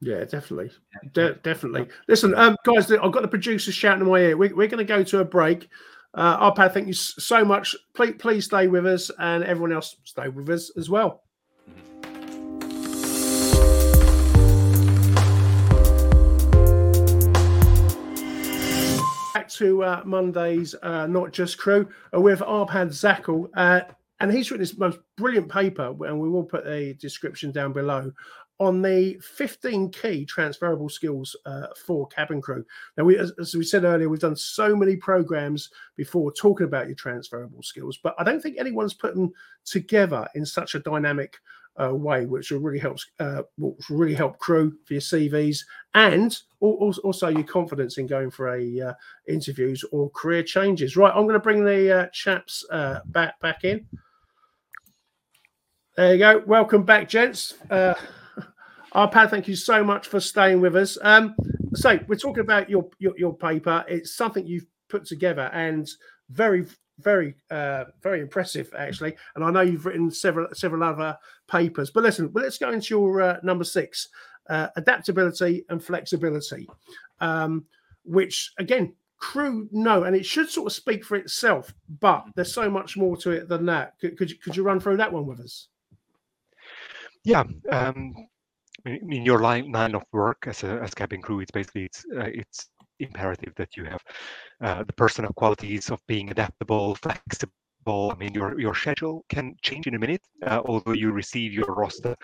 [0.05, 0.71] Yeah, definitely,
[1.15, 1.89] De- definitely.
[2.09, 4.37] Listen, um, guys, I've got the producer shouting in my ear.
[4.37, 5.71] We, we're going to go to a break.
[6.13, 7.75] Uh, Arpad, thank you so much.
[7.95, 11.23] Please, please stay with us, and everyone else stay with us as well.
[19.33, 23.49] Back to uh, Monday's uh, Not Just Crew uh, with Arpad Zakal.
[23.57, 23.81] Uh,
[24.21, 28.13] and he's written this most brilliant paper, and we will put a description down below
[28.61, 32.65] on the 15 key transferable skills uh, for cabin crew.
[32.97, 36.87] Now, we, as, as, we said earlier, we've done so many programs before talking about
[36.87, 39.33] your transferable skills, but I don't think anyone's put them
[39.65, 41.37] together in such a dynamic
[41.83, 43.43] uh, way, which will really help uh,
[43.91, 45.59] really help crew for your CVs
[45.95, 48.93] and also your confidence in going for a uh,
[49.29, 50.97] interviews or career changes.
[50.97, 53.87] Right, I'm going to bring the uh, chaps uh, back back in.
[55.97, 56.43] There you go.
[56.47, 57.55] Welcome back, gents.
[58.95, 60.97] Uh, Arpad, thank you so much for staying with us.
[61.03, 61.35] Um,
[61.75, 63.85] so we're talking about your, your, your paper.
[63.89, 65.89] It's something you've put together and
[66.31, 66.67] very
[67.01, 69.17] very uh, very impressive actually.
[69.35, 71.91] And I know you've written several several other papers.
[71.91, 74.09] But listen, well, let's go into your uh, number six:
[74.49, 76.69] uh, adaptability and flexibility,
[77.21, 77.65] um,
[78.05, 81.75] which again crew know, and it should sort of speak for itself.
[82.01, 83.99] But there's so much more to it than that.
[84.01, 85.67] Could could you, could you run through that one with us?
[87.25, 87.43] Yeah.
[87.71, 88.15] Um,
[88.85, 92.31] in your line, line of work as a as cabin crew, it's basically it's uh,
[92.33, 92.69] it's
[93.01, 94.03] imperative that you have
[94.61, 98.13] uh, the personal qualities of being adaptable, flexible.
[98.13, 100.23] I mean, your your schedule can change in a minute.
[100.47, 102.15] Uh, although you receive your roster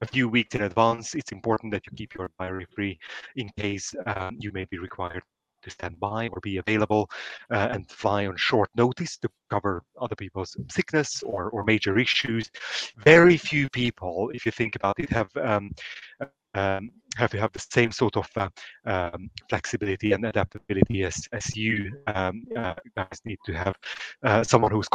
[0.00, 2.98] a few weeks in advance, it's important that you keep your diary free
[3.36, 5.22] in case um, you may be required
[5.62, 7.10] to stand by or be available
[7.50, 12.50] uh, and fly on short notice to cover other people's sickness or, or major issues.
[12.98, 15.70] Very few people, if you think about it, have um,
[16.54, 18.48] um, have to have the same sort of uh,
[18.84, 23.74] um, flexibility and adaptability as as you um, uh, guys need to have.
[24.22, 24.88] Uh, someone who's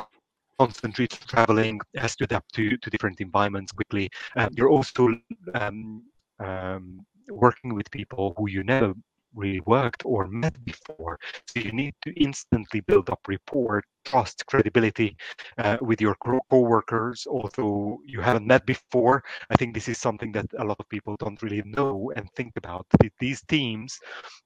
[0.60, 4.10] constantly traveling has to adapt to to different environments quickly.
[4.36, 5.10] Uh, you're also
[5.56, 6.04] um,
[6.40, 8.94] um, working with people who you never
[9.38, 11.20] really worked or met before.
[11.48, 15.18] So you need to instantly build up rapport, trust, credibility
[15.58, 19.24] uh, with your co-workers, although you haven't met before.
[19.50, 22.54] I think this is something that a lot of people don't really know and think
[22.58, 22.86] about.
[23.20, 24.00] These teams,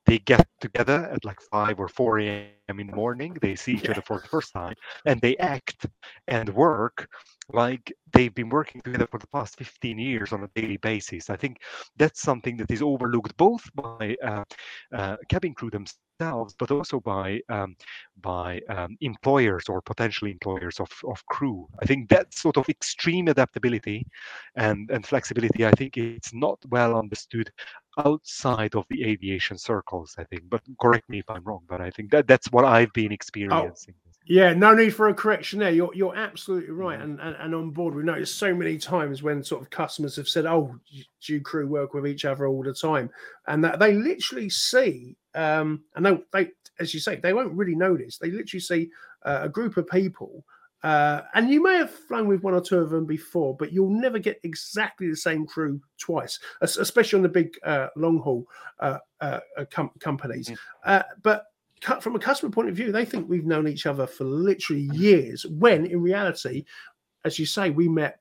[0.06, 2.42] they get together at like 5 or 4 a.m.
[2.42, 2.98] in the morning.
[3.02, 4.46] They see each other for the first time
[4.80, 5.66] and they act
[6.28, 7.08] and work
[7.54, 11.30] like they've been working together for the past 15 years on a daily basis.
[11.30, 11.58] I think
[11.98, 14.44] that's something that is overlooked both by uh,
[14.94, 17.76] uh, cabin crew themselves, but also by um,
[18.22, 21.68] by um, employers or potential employers of, of crew.
[21.82, 24.06] I think that sort of extreme adaptability
[24.56, 27.52] and, and flexibility, I think it's not well understood
[27.98, 30.44] outside of the aviation circles, I think.
[30.50, 33.16] But correct me if I'm wrong, but I think that that's what I've been oh,
[33.16, 33.96] experiencing.
[33.98, 35.72] Oh yeah, no need for a correction there.
[35.72, 37.12] You're you're absolutely right, mm-hmm.
[37.12, 37.96] and, and and on board.
[37.96, 40.76] We've noticed so many times when sort of customers have said, "Oh,
[41.26, 43.10] do you crew work with each other all the time?"
[43.48, 47.76] and that they literally see, um, and they, they, as you say, they won't really
[47.76, 48.18] notice.
[48.18, 48.90] They literally see
[49.24, 50.46] uh, a group of people,
[50.84, 53.90] uh, and you may have flown with one or two of them before, but you'll
[53.90, 58.46] never get exactly the same crew twice, especially on the big uh, long haul
[58.80, 59.40] uh, uh,
[59.72, 60.52] com- companies.
[60.86, 61.04] Mm.
[61.24, 61.46] but
[61.82, 65.46] from a customer point of view, they think we've known each other for literally years.
[65.46, 66.66] When in reality,
[67.26, 68.20] as you say, we met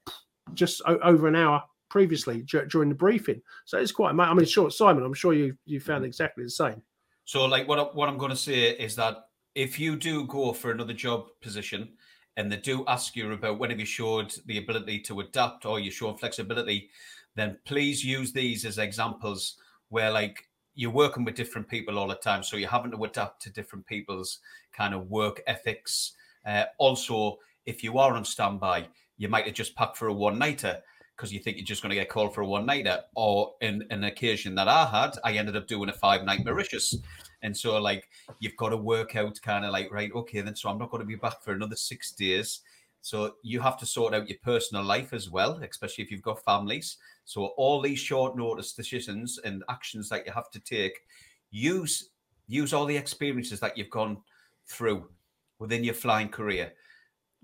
[0.55, 3.43] just over an hour previously during the briefing.
[3.67, 4.19] So it's quite.
[4.19, 6.07] I mean, sure, Simon, I'm sure you you found mm-hmm.
[6.07, 6.83] exactly the same.
[7.25, 9.17] So, like, what what I'm going to say is that
[9.55, 11.91] if you do go for another job position
[12.37, 15.81] and they do ask you about when have you showed the ability to adapt or
[15.81, 16.89] you show flexibility,
[17.35, 19.57] then please use these as examples
[19.89, 20.49] where like
[20.81, 23.85] you're working with different people all the time, so you're having to adapt to different
[23.85, 24.39] people's
[24.73, 26.13] kind of work ethics.
[26.47, 28.89] Uh, also, if you are on standby,
[29.19, 30.81] you might have just packed for a one nighter
[31.15, 32.99] because you think you're just going to get called for a one nighter.
[33.15, 36.97] Or in, an occasion that I had, I ended up doing a five night Mauritius.
[37.43, 40.71] And so, like, you've got to work out kind of like, right, okay, then so
[40.71, 42.61] I'm not going to be back for another six days.
[43.03, 46.45] So you have to sort out your personal life as well, especially if you've got
[46.45, 46.99] families.
[47.25, 50.99] So all these short notice decisions and actions that you have to take,
[51.51, 52.11] use
[52.47, 54.19] use all the experiences that you've gone
[54.69, 55.09] through
[55.61, 56.73] within your flying career.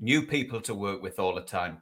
[0.01, 1.81] New people to work with all the time.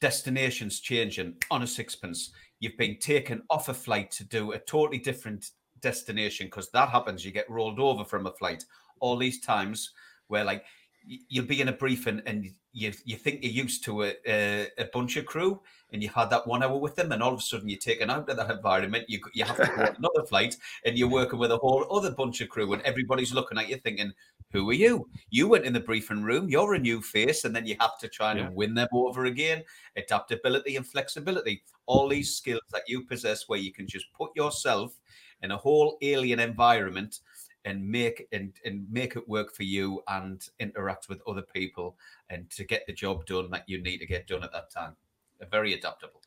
[0.00, 2.30] Destinations changing on a sixpence.
[2.60, 7.24] You've been taken off a flight to do a totally different destination because that happens.
[7.24, 8.64] You get rolled over from a flight.
[9.00, 9.90] All these times
[10.28, 10.64] where like
[11.04, 14.84] you'll be in a briefing and you you think you're used to a, a, a,
[14.92, 15.60] bunch of crew
[15.92, 18.10] and you've had that one hour with them and all of a sudden you're taken
[18.10, 21.38] out of that environment you, you have to go on another flight and you're working
[21.38, 24.12] with a whole other bunch of crew and everybody's looking at you thinking
[24.52, 27.66] who are you you went in the briefing room you're a new face and then
[27.66, 28.50] you have to try and yeah.
[28.52, 29.62] win them over again
[29.96, 34.96] adaptability and flexibility all these skills that you possess where you can just put yourself
[35.42, 37.20] in a whole alien environment
[37.64, 41.96] and make and, and make it work for you and interact with other people
[42.30, 44.96] and to get the job done that you need to get done at that time.
[45.38, 46.22] They're very adaptable.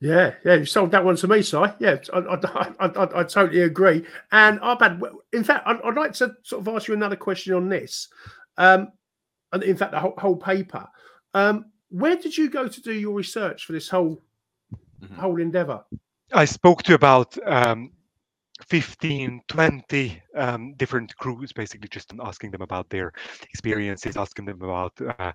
[0.00, 1.56] Yeah, yeah, you sold that one to me, Si.
[1.78, 4.04] Yeah, I, I, I, I totally agree.
[4.32, 5.00] And I've had,
[5.32, 8.08] in fact, I'd, I'd, like to sort of ask you another question on this.
[8.58, 8.92] Um,
[9.52, 10.86] and in fact, the whole, whole paper.
[11.32, 14.20] Um, where did you go to do your research for this whole
[15.02, 15.14] mm-hmm.
[15.14, 15.84] whole endeavor?
[16.32, 17.92] I spoke to about um,
[18.68, 24.92] 15 20 um, different crews basically just asking them about their experiences asking them about
[25.18, 25.32] uh,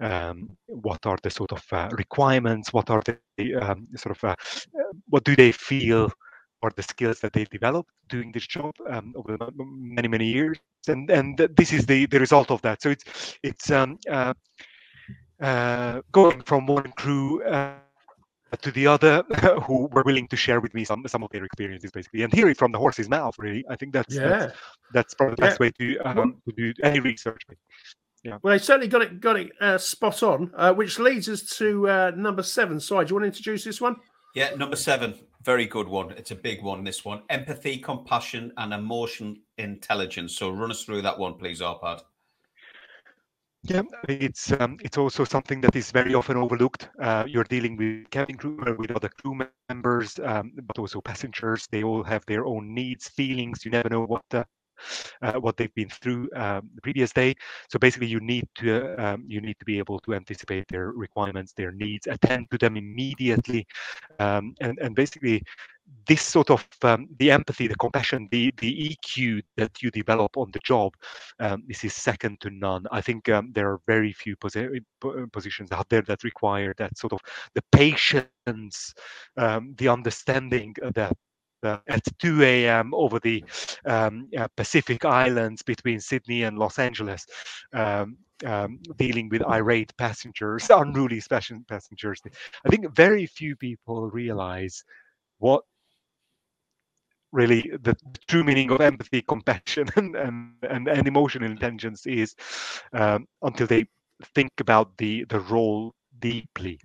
[0.00, 4.34] um, what are the sort of uh, requirements what are the um, sort of uh,
[5.08, 6.10] what do they feel
[6.62, 10.58] are the skills that they've developed doing this job um, over many many years
[10.88, 12.82] and and this is the the result of that.
[12.82, 14.34] So it's it's um, uh,
[15.40, 17.74] uh, going from one crew uh,
[18.60, 19.22] to the other
[19.66, 22.48] who were willing to share with me some some of their experiences basically and hear
[22.48, 23.64] it from the horse's mouth really.
[23.68, 24.28] I think that's yeah.
[24.28, 24.56] that's,
[24.92, 25.66] that's probably the best yeah.
[25.66, 27.42] way to um, to do any research
[28.24, 28.38] yeah.
[28.42, 31.88] Well they certainly got it got it uh, spot on uh, which leads us to
[31.88, 32.78] uh, number seven.
[32.78, 33.96] Si do you want to introduce this one?
[34.34, 35.14] Yeah number seven.
[35.42, 36.12] Very good one.
[36.12, 37.22] It's a big one this one.
[37.30, 40.36] Empathy compassion and emotion intelligence.
[40.36, 42.02] So run us through that one please arpad
[43.64, 46.90] yeah, it's um, it's also something that is very often overlooked.
[47.00, 51.66] Uh, you're dealing with cabin crew, uh, with other crew members, um, but also passengers.
[51.70, 53.64] They all have their own needs, feelings.
[53.64, 54.44] You never know what uh,
[55.22, 57.34] uh, what they've been through um, the previous day.
[57.68, 61.52] So basically, you need to um, you need to be able to anticipate their requirements,
[61.52, 63.66] their needs, attend to them immediately,
[64.18, 65.42] um, and and basically
[66.06, 70.50] this sort of um, the empathy, the compassion, the the EQ that you develop on
[70.52, 70.92] the job,
[71.40, 72.84] um, this is second to none.
[72.90, 74.80] I think um, there are very few posi-
[75.32, 77.20] positions out there that require that sort of
[77.54, 78.94] the patience,
[79.36, 81.16] um, the understanding that.
[81.62, 82.92] Uh, at 2 a.m.
[82.92, 83.44] over the
[83.86, 87.24] um, uh, Pacific Islands between Sydney and Los Angeles,
[87.72, 91.22] um, um, dealing with irate passengers, unruly
[91.68, 92.20] passengers.
[92.66, 94.82] I think very few people realize
[95.38, 95.62] what
[97.32, 97.96] really the
[98.28, 102.34] true meaning of empathy, compassion, and and, and, and emotional intelligence is
[102.92, 103.86] um, until they
[104.34, 106.78] think about the the role deeply.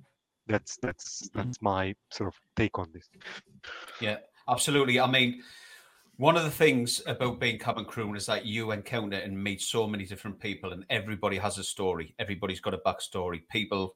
[0.48, 1.40] That's that's mm-hmm.
[1.40, 3.10] that's my sort of take on this.
[4.00, 4.18] Yeah,
[4.50, 5.00] absolutely.
[5.00, 5.42] I mean,
[6.18, 9.88] one of the things about being cabin crew is that you encounter and meet so
[9.88, 12.16] many different people, and everybody has a story.
[12.20, 13.42] Everybody's got a backstory.
[13.50, 13.96] People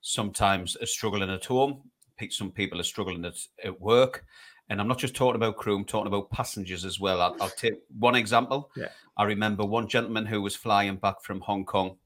[0.00, 1.82] sometimes are struggling at home.
[2.30, 4.24] Some people are struggling at, at work
[4.68, 7.22] and I'm not just talking about crew, I'm talking about passengers as well.
[7.22, 8.70] I'll, I'll take one example.
[8.76, 8.88] Yeah.
[9.16, 11.96] I remember one gentleman who was flying back from Hong Kong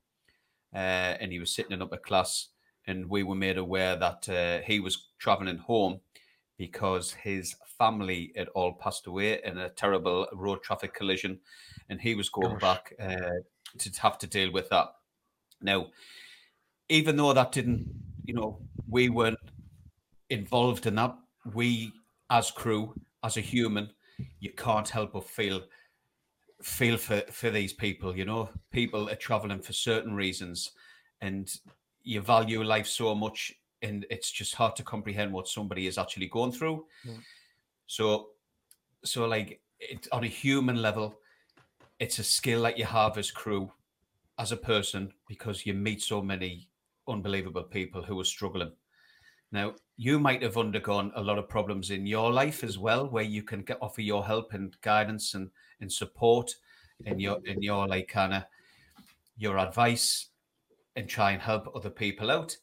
[0.75, 0.79] uh,
[1.19, 2.49] and he was sitting in upper class,
[2.87, 6.01] and we were made aware that uh, he was traveling home
[6.63, 11.41] because his family had all passed away in a terrible road traffic collision,
[11.89, 12.61] and he was going Gosh.
[12.61, 13.41] back uh,
[13.79, 14.87] to have to deal with that.
[15.61, 15.89] Now,
[16.89, 17.91] even though that didn't,
[18.25, 19.41] you know, we weren't
[20.31, 21.17] involved in that,
[21.53, 21.91] we
[22.31, 22.95] as crew,
[23.25, 23.91] as a human,
[24.39, 25.63] you can't help but feel
[26.63, 28.17] feel for for these people.
[28.17, 30.71] You know, people are traveling for certain reasons,
[31.21, 31.53] and
[32.05, 33.53] you value life so much,
[33.83, 36.87] and it's just hard to comprehend what somebody is actually going through.
[37.05, 37.15] Yeah.
[37.87, 38.29] So,
[39.05, 41.15] so like it, on a human level,
[41.99, 43.71] it's a skill that you have as crew,
[44.39, 46.69] as a person, because you meet so many
[47.09, 48.73] unbelievable people who are struggling.
[49.51, 53.23] Now, you might have undergone a lot of problems in your life as well, where
[53.23, 56.55] you can get, offer your help and guidance and, and support
[57.05, 58.45] in your in your like kind of
[59.37, 60.29] your advice
[60.97, 62.57] and try and help other people out.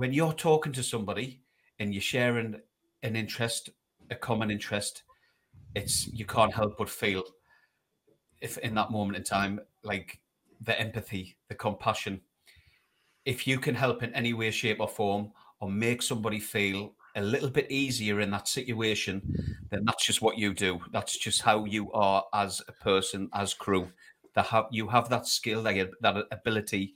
[0.00, 1.42] When you're talking to somebody
[1.78, 2.58] and you're sharing
[3.02, 3.68] an interest,
[4.10, 5.02] a common interest,
[5.74, 7.22] it's you can't help but feel
[8.40, 10.18] if in that moment in time, like
[10.62, 12.22] the empathy, the compassion.
[13.26, 17.20] If you can help in any way, shape, or form, or make somebody feel a
[17.20, 19.20] little bit easier in that situation,
[19.70, 20.80] then that's just what you do.
[20.92, 23.92] That's just how you are as a person, as crew.
[24.34, 26.94] That have you have that skill, that, that ability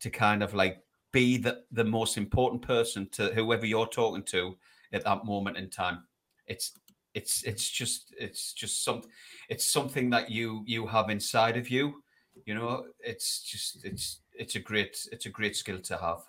[0.00, 0.82] to kind of like
[1.12, 4.56] be the, the most important person to whoever you're talking to
[4.92, 6.04] at that moment in time.
[6.46, 6.78] It's
[7.14, 9.02] it's it's just it's just some
[9.48, 12.02] it's something that you you have inside of you.
[12.46, 16.22] You know, it's just it's it's a great it's a great skill to have.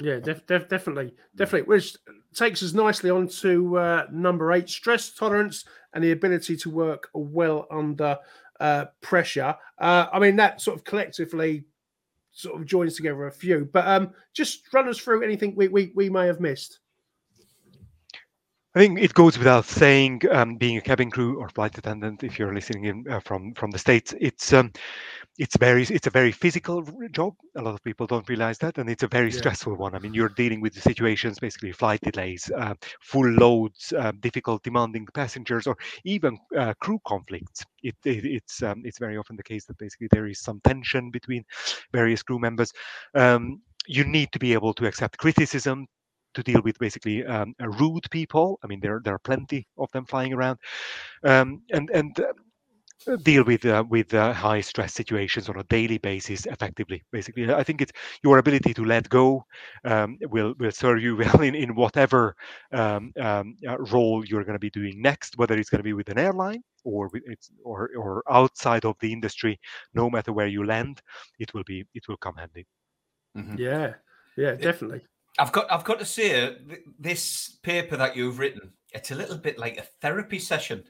[0.00, 1.68] Yeah, def- def- definitely, definitely.
[1.68, 1.96] Which
[2.34, 7.10] takes us nicely on to uh, number eight: stress tolerance and the ability to work
[7.14, 8.18] well under
[8.58, 9.54] uh, pressure.
[9.78, 11.64] Uh, I mean, that sort of collectively
[12.34, 13.68] sort of joins together a few.
[13.72, 16.80] But um, just run us through anything we, we, we may have missed.
[18.76, 22.40] I think it goes without saying, um, being a cabin crew or flight attendant, if
[22.40, 24.72] you're listening in uh, from from the states, it's um,
[25.36, 27.34] it's very it's a very physical job.
[27.56, 29.38] A lot of people don't realize that, and it's a very yeah.
[29.38, 29.94] stressful one.
[29.94, 34.62] I mean, you're dealing with the situations, basically flight delays, uh, full loads, uh, difficult,
[34.62, 37.64] demanding passengers, or even uh, crew conflicts.
[37.82, 41.10] It, it, it's um, it's very often the case that basically there is some tension
[41.10, 41.44] between
[41.92, 42.72] various crew members.
[43.14, 45.86] Um, you need to be able to accept criticism,
[46.34, 48.58] to deal with basically um, rude people.
[48.62, 50.58] I mean, there there are plenty of them flying around,
[51.24, 52.32] um, and and uh,
[53.22, 57.02] deal with uh, with uh, high stress situations on a daily basis effectively.
[57.12, 57.92] Basically, I think it's
[58.22, 59.44] your ability to let go
[59.84, 62.34] um, will will serve you well in in whatever
[62.72, 65.92] um, um, uh, role you're going to be doing next, whether it's going to be
[65.92, 69.58] with an airline or with it's or or outside of the industry.
[69.94, 71.02] No matter where you land,
[71.38, 72.66] it will be it will come handy.
[73.36, 73.58] Mm-hmm.
[73.58, 73.94] Yeah,
[74.36, 75.02] yeah, definitely.
[75.38, 76.56] I've got I've got to say
[76.98, 80.84] this paper that you've written, it's a little bit like a therapy session.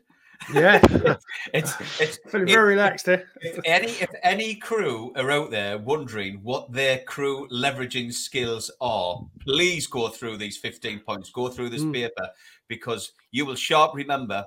[0.53, 0.81] Yeah,
[1.55, 3.09] it's it's feeling very relaxed.
[3.09, 3.23] Eh?
[3.41, 9.21] If any if any crew are out there wondering what their crew leveraging skills are,
[9.41, 11.31] please go through these fifteen points.
[11.31, 11.93] Go through this mm.
[11.93, 12.29] paper
[12.69, 14.45] because you will sharp remember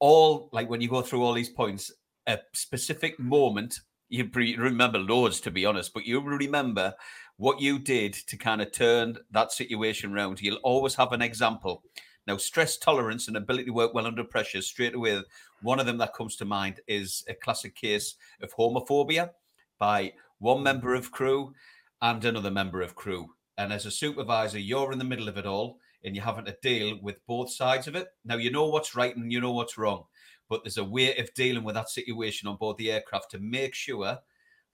[0.00, 1.92] all like when you go through all these points
[2.26, 3.80] a specific moment.
[4.08, 6.94] You remember loads to be honest, but you remember
[7.36, 10.40] what you did to kind of turn that situation around.
[10.40, 11.82] You'll always have an example.
[12.26, 15.22] Now, stress tolerance and ability to work well under pressure, straight away,
[15.62, 19.30] one of them that comes to mind is a classic case of homophobia
[19.78, 20.64] by one hmm.
[20.64, 21.54] member of crew
[22.02, 23.28] and another member of crew.
[23.56, 26.56] And as a supervisor, you're in the middle of it all and you're having to
[26.62, 28.08] deal with both sides of it.
[28.24, 30.04] Now, you know what's right and you know what's wrong,
[30.48, 33.74] but there's a way of dealing with that situation on board the aircraft to make
[33.74, 34.18] sure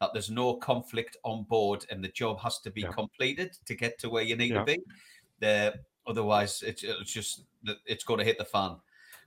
[0.00, 2.92] that there's no conflict on board and the job has to be yeah.
[2.92, 4.58] completed to get to where you need yeah.
[4.58, 4.78] to be.
[5.40, 5.74] The,
[6.10, 7.44] otherwise, it's, it's just
[7.86, 8.76] it's going to hit the fan.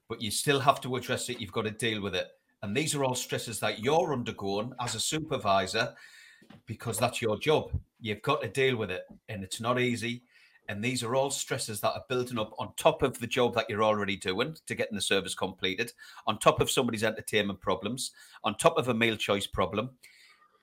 [0.09, 1.39] But you still have to address it.
[1.39, 2.27] You've got to deal with it.
[2.61, 5.93] And these are all stresses that you're undergoing as a supervisor
[6.65, 7.71] because that's your job.
[7.99, 9.03] You've got to deal with it.
[9.29, 10.23] And it's not easy.
[10.69, 13.69] And these are all stresses that are building up on top of the job that
[13.69, 15.91] you're already doing to getting the service completed,
[16.25, 18.11] on top of somebody's entertainment problems,
[18.43, 19.89] on top of a meal choice problem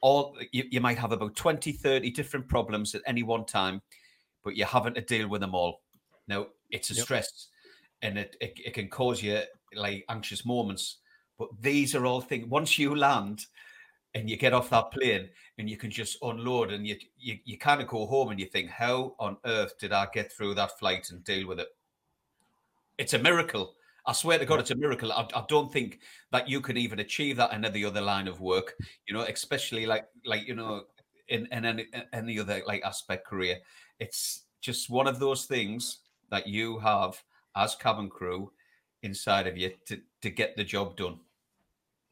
[0.01, 3.81] all you, you might have about 20 30 different problems at any one time
[4.43, 5.83] but you're having to deal with them all
[6.31, 7.05] now it's a yep.
[7.05, 7.49] stress
[8.03, 9.41] and it, it, it can cause you
[9.75, 10.99] like anxious moments
[11.39, 13.45] but these are all things once you land
[14.15, 15.29] and you get off that plane
[15.59, 18.47] and you can just unload and you, you you kind of go home and you
[18.47, 21.69] think how on earth did i get through that flight and deal with it
[22.99, 23.75] it's a miracle
[24.07, 25.13] I swear to God, it's a miracle.
[25.13, 26.01] I, I, don't think
[26.33, 28.75] that you can even achieve that in any other line of work.
[29.07, 30.85] You know, especially like like you know
[31.29, 33.59] in, in any any other like aspect career.
[33.99, 35.99] It's just one of those things
[36.31, 37.21] that you have
[37.57, 38.51] as cabin crew
[39.03, 41.19] inside of you to to get the job done.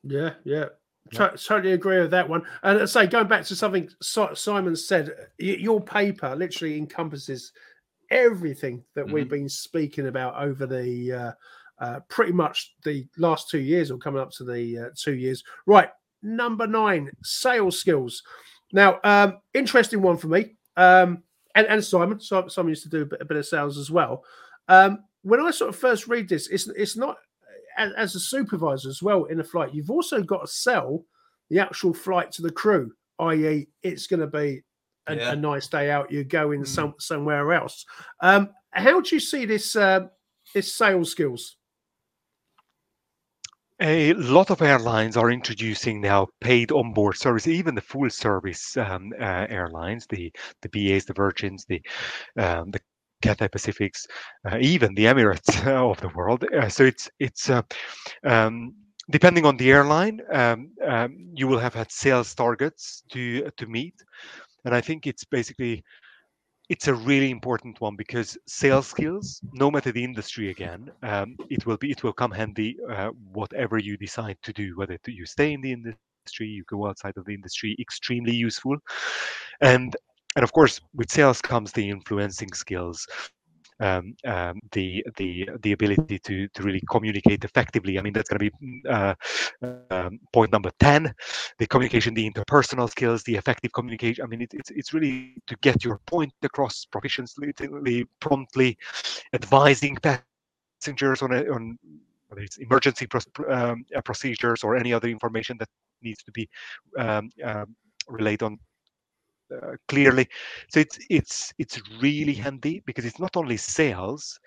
[0.02, 0.66] Yeah, yeah.
[1.12, 1.28] yeah.
[1.36, 2.42] Totally agree with that one.
[2.62, 7.52] And I say, going back to something Simon said, your paper literally encompasses
[8.10, 9.14] everything that mm-hmm.
[9.14, 11.32] we've been speaking about over the uh,
[11.80, 15.44] uh, pretty much the last two years or coming up to the uh, two years.
[15.66, 15.90] Right,
[16.22, 18.22] number nine, sales skills.
[18.72, 20.56] Now, um, interesting one for me.
[20.76, 21.22] Um,
[21.55, 24.24] and, and Simon, Simon used to do a bit, a bit of sales as well.
[24.68, 27.16] Um, when I sort of first read this, it's it's not
[27.76, 29.74] as, as a supervisor as well in a flight.
[29.74, 31.05] You've also got to sell
[31.51, 34.62] the actual flight to the crew, i.e., it's going to be
[35.07, 35.32] a, yeah.
[35.32, 36.11] a, nice day out.
[36.11, 36.66] You're going mm.
[36.66, 37.84] some somewhere else.
[38.20, 40.09] Um, how do you see this uh,
[40.55, 41.57] this sales skills?
[43.80, 49.12] A lot of airlines are introducing now paid onboard service, even the full service um,
[49.20, 51.80] uh, airlines, the the BAs, the Virgins, the
[52.36, 52.80] um, the
[53.22, 54.06] Cathay Pacifics,
[54.50, 56.44] uh, even the Emirates of the world.
[56.52, 57.62] Uh, so it's it's uh,
[58.24, 58.74] um,
[59.10, 63.94] depending on the airline, um, um, you will have had sales targets to to meet,
[64.64, 65.84] and I think it's basically
[66.68, 71.64] it's a really important one because sales skills, no matter the industry again, um, it
[71.66, 75.52] will be it will come handy uh, whatever you decide to do, whether you stay
[75.52, 77.42] in the industry, you go outside of the industry,
[77.80, 78.52] extremely useful.
[79.60, 79.96] And
[80.36, 83.06] and of course, with sales comes the influencing skills,
[83.80, 87.98] um, um, the the the ability to to really communicate effectively.
[87.98, 89.14] I mean, that's going to be uh,
[89.90, 91.12] um, point number ten:
[91.58, 94.24] the communication, the interpersonal skills, the effective communication.
[94.24, 98.76] I mean, it, it's it's really to get your point across proficiently, promptly,
[99.32, 101.78] advising passengers on a, on
[102.28, 103.20] whether it's emergency pro-
[103.50, 105.68] um, uh, procedures or any other information that
[106.02, 106.48] needs to be
[106.98, 107.74] um, um,
[108.08, 108.58] relayed on
[109.55, 110.28] uh, clearly.
[110.68, 114.38] So it's it's it's really handy because it's not only sales,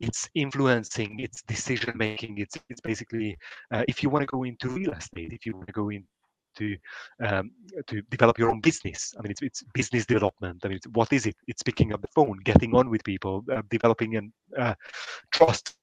[0.00, 2.38] it's influencing, it's decision making.
[2.38, 3.36] It's it's basically
[3.72, 6.04] uh, if you want to go into real estate, if you want to go in
[6.56, 6.76] to
[7.24, 7.50] um,
[7.86, 9.14] to develop your own business.
[9.18, 10.60] I mean, it's, it's business development.
[10.64, 11.36] I mean, what is it?
[11.46, 14.74] It's picking up the phone, getting on with people, uh, developing and uh,
[15.32, 15.76] trust,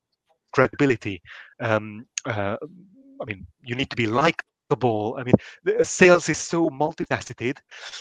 [0.52, 1.22] credibility.
[1.60, 2.58] Um, uh,
[3.22, 4.55] I mean, you need to be likable.
[4.72, 7.58] I mean, the sales is so multifaceted,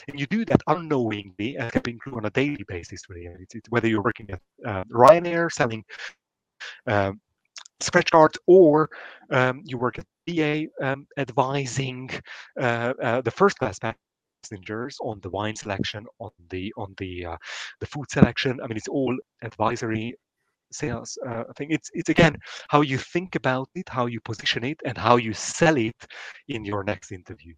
[0.09, 3.03] and you do that unknowingly as cabin crew on a daily basis.
[3.09, 5.85] Really, it's, it's whether you're working at uh, Ryanair selling
[6.87, 7.21] um,
[7.81, 8.89] scratch cards or
[9.31, 12.11] um, you work at BA um, advising
[12.61, 17.37] uh, uh, the first class passengers on the wine selection, on the on the uh,
[17.81, 18.61] the food selection.
[18.63, 20.15] I mean, it's all advisory
[20.75, 21.19] sales.
[21.27, 22.37] Uh, I think it's it's again
[22.69, 26.07] how you think about it, how you position it, and how you sell it
[26.49, 27.55] in your next interview.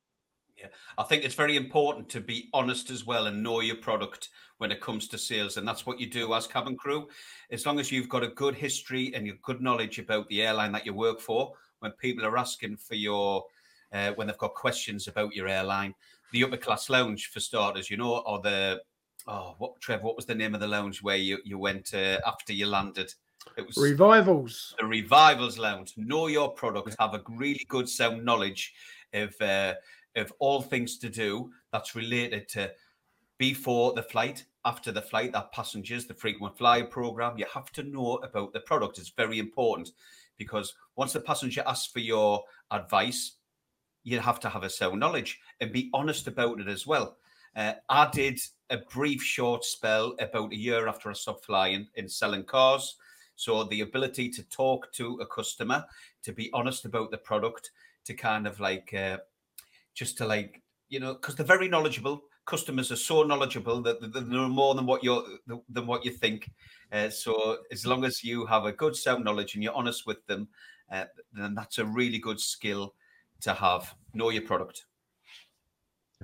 [0.58, 4.30] Yeah, I think it's very important to be honest as well and know your product
[4.58, 7.08] when it comes to sales, and that's what you do as cabin crew.
[7.50, 10.72] As long as you've got a good history and your good knowledge about the airline
[10.72, 13.44] that you work for, when people are asking for your
[13.92, 15.94] uh, when they've got questions about your airline,
[16.32, 18.80] the upper class lounge for starters, you know, or the
[19.26, 22.18] oh, what Trev, what was the name of the lounge where you you went uh,
[22.26, 23.12] after you landed?
[23.56, 24.74] It was revivals.
[24.78, 25.94] The revivals lounge.
[25.96, 26.96] Know your product.
[26.98, 28.74] Have a really good sound knowledge
[29.12, 29.74] of uh,
[30.16, 32.72] of all things to do that's related to
[33.38, 37.38] before the flight, after the flight, that passengers, the frequent flyer program.
[37.38, 38.98] You have to know about the product.
[38.98, 39.90] It's very important
[40.38, 43.36] because once the passenger asks for your advice,
[44.04, 47.16] you have to have a sound knowledge and be honest about it as well.
[47.54, 48.38] Uh, I did
[48.70, 52.96] a brief short spell about a year after I stopped flying in selling cars.
[53.36, 55.84] So the ability to talk to a customer,
[56.22, 57.70] to be honest about the product,
[58.04, 59.18] to kind of like uh,
[59.94, 62.22] just to like you know because they're very knowledgeable.
[62.46, 66.50] Customers are so knowledgeable that they know more than what you're than what you think.
[66.92, 70.24] Uh, so as long as you have a good sound knowledge and you're honest with
[70.26, 70.48] them,
[70.90, 72.94] uh, then that's a really good skill
[73.40, 73.94] to have.
[74.14, 74.86] Know your product.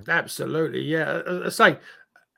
[0.07, 1.21] Absolutely, yeah.
[1.45, 1.77] I say,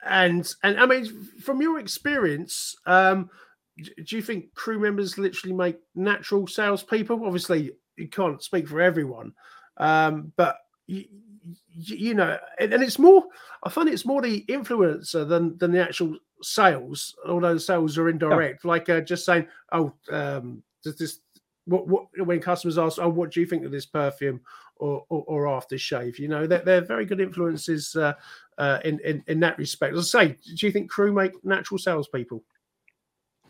[0.06, 1.06] and and I mean,
[1.42, 3.30] from your experience, um,
[3.78, 7.26] do you think crew members literally make natural salespeople?
[7.26, 9.34] Obviously, you can't speak for everyone,
[9.78, 11.06] um, but you,
[11.74, 13.26] you know, and, and, it's more.
[13.64, 17.16] I find it's more the influencer than than the actual sales.
[17.28, 18.70] Although the sales are indirect, yeah.
[18.70, 21.20] like uh, just saying, "Oh, um, does this?"
[21.68, 24.42] What, what when customers ask, "Oh, what do you think of this perfume?"
[24.78, 26.20] or, or, or aftershave.
[26.20, 28.14] You know, they're, they're very good influences uh,
[28.58, 29.96] uh, in, in, in that respect.
[29.96, 32.44] As I say, do you think crew make natural salespeople?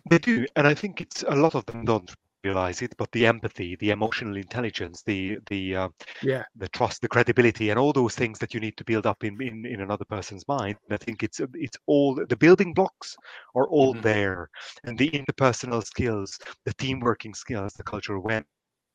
[0.10, 3.26] They do, and I think it's a lot of them don't realize it, but the
[3.26, 5.90] empathy, the emotional intelligence, the the uh,
[6.22, 9.24] yeah, the trust, the credibility, and all those things that you need to build up
[9.24, 10.76] in in, in another person's mind.
[10.92, 13.16] I think it's it's all the building blocks
[13.56, 14.04] are all mm-hmm.
[14.04, 14.50] there,
[14.84, 18.48] and the interpersonal skills, the team working skills, the cultural awareness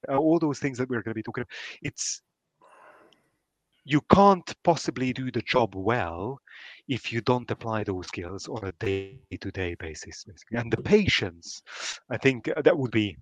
[0.09, 1.53] uh, all those things that we're going to be talking about.
[1.83, 2.23] It's
[3.91, 6.41] you can't possibly do the job well
[6.89, 10.25] if you don't apply those skills on a day-to-day basis.
[10.53, 11.63] And the patience,
[12.09, 13.17] I think uh, that would be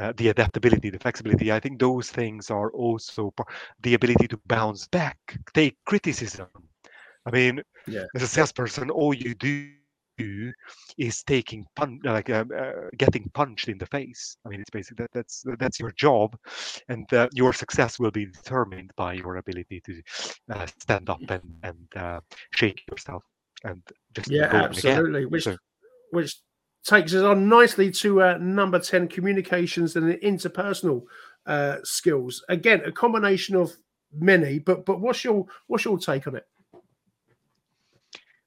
[0.00, 1.52] uh, the adaptability, the flexibility.
[1.52, 3.34] I think those things are also
[3.82, 5.18] the ability to bounce back,
[5.52, 6.48] take criticism.
[7.26, 8.04] I mean, yeah.
[8.14, 9.68] as a salesperson, all you do
[10.98, 14.36] is taking pun like uh, uh, getting punched in the face.
[14.44, 16.36] I mean, it's basically that, that's that's your job,
[16.88, 20.02] and uh, your success will be determined by your ability to
[20.52, 22.20] uh, stand up and and uh,
[22.52, 23.22] shake yourself
[23.64, 23.82] and
[24.14, 25.26] just yeah, absolutely.
[25.26, 25.56] Which so,
[26.10, 26.36] which
[26.84, 31.02] takes us on nicely to uh, number ten: communications and interpersonal
[31.82, 32.44] skills.
[32.48, 33.72] Again, a combination of
[34.12, 36.46] many, but but what's your what's your take on it?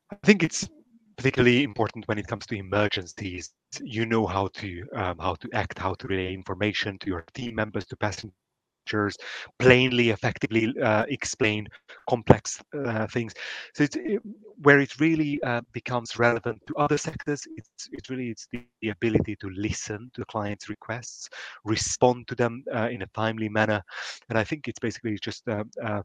[0.10, 0.70] I think it's
[1.18, 3.52] particularly important when it comes to emergencies.
[3.82, 7.56] You know how to um, how to act, how to relay information to your team
[7.56, 9.18] members, to passengers,
[9.60, 11.68] plainly, effectively uh, explain
[12.08, 13.34] complex uh, things.
[13.74, 14.22] So it's it,
[14.62, 17.42] where it really uh, becomes relevant to other sectors.
[17.58, 21.30] It's it's really it's the, the, ability to listen to the client's requests,
[21.66, 23.82] respond to them uh, in a timely manner,
[24.30, 26.04] and I think it's basically just uh, uh,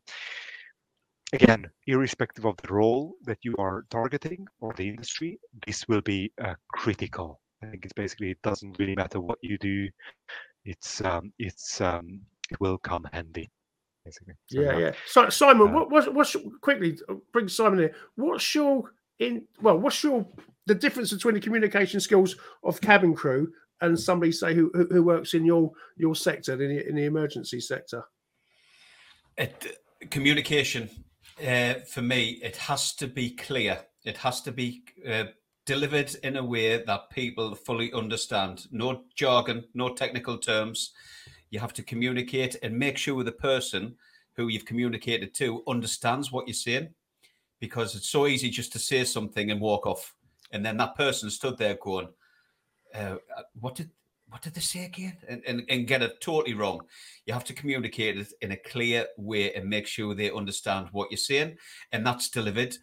[1.33, 6.33] again, irrespective of the role that you are targeting or the industry, this will be
[6.43, 7.41] uh, critical.
[7.63, 9.89] I think it's basically it doesn't really matter what you do.
[10.65, 12.21] It's um, it's um,
[12.51, 13.51] it will come handy.
[14.05, 14.35] Basically.
[14.49, 14.93] So, yeah, yeah.
[15.07, 17.91] So Simon, uh, what what's, what's quickly uh, bring Simon in?
[18.17, 19.79] What's your in well?
[19.79, 20.27] What's your
[20.67, 25.35] the difference between the communication skills of cabin crew and somebody say who who, works
[25.35, 28.03] in your your sector in the, in the emergency sector?
[29.39, 29.79] It,
[30.11, 30.91] communication
[31.43, 33.81] uh, for me, it has to be clear.
[34.05, 35.25] It has to be uh,
[35.67, 38.67] delivered in a way that people fully understand.
[38.71, 40.93] No jargon, no technical terms.
[41.51, 43.97] You have to communicate and make sure the person
[44.35, 46.89] who you've communicated to understands what you're saying
[47.61, 50.15] because it's so easy just to say something and walk off.
[50.51, 52.09] And then that person stood there going,
[52.95, 53.17] uh,
[53.61, 53.91] what did
[54.33, 55.19] what did they say again?
[55.29, 56.81] And, and, and get it totally wrong.
[57.27, 61.11] You have to communicate it in a clear way and make sure they understand what
[61.11, 61.59] you're saying.
[61.93, 62.75] And that's delivered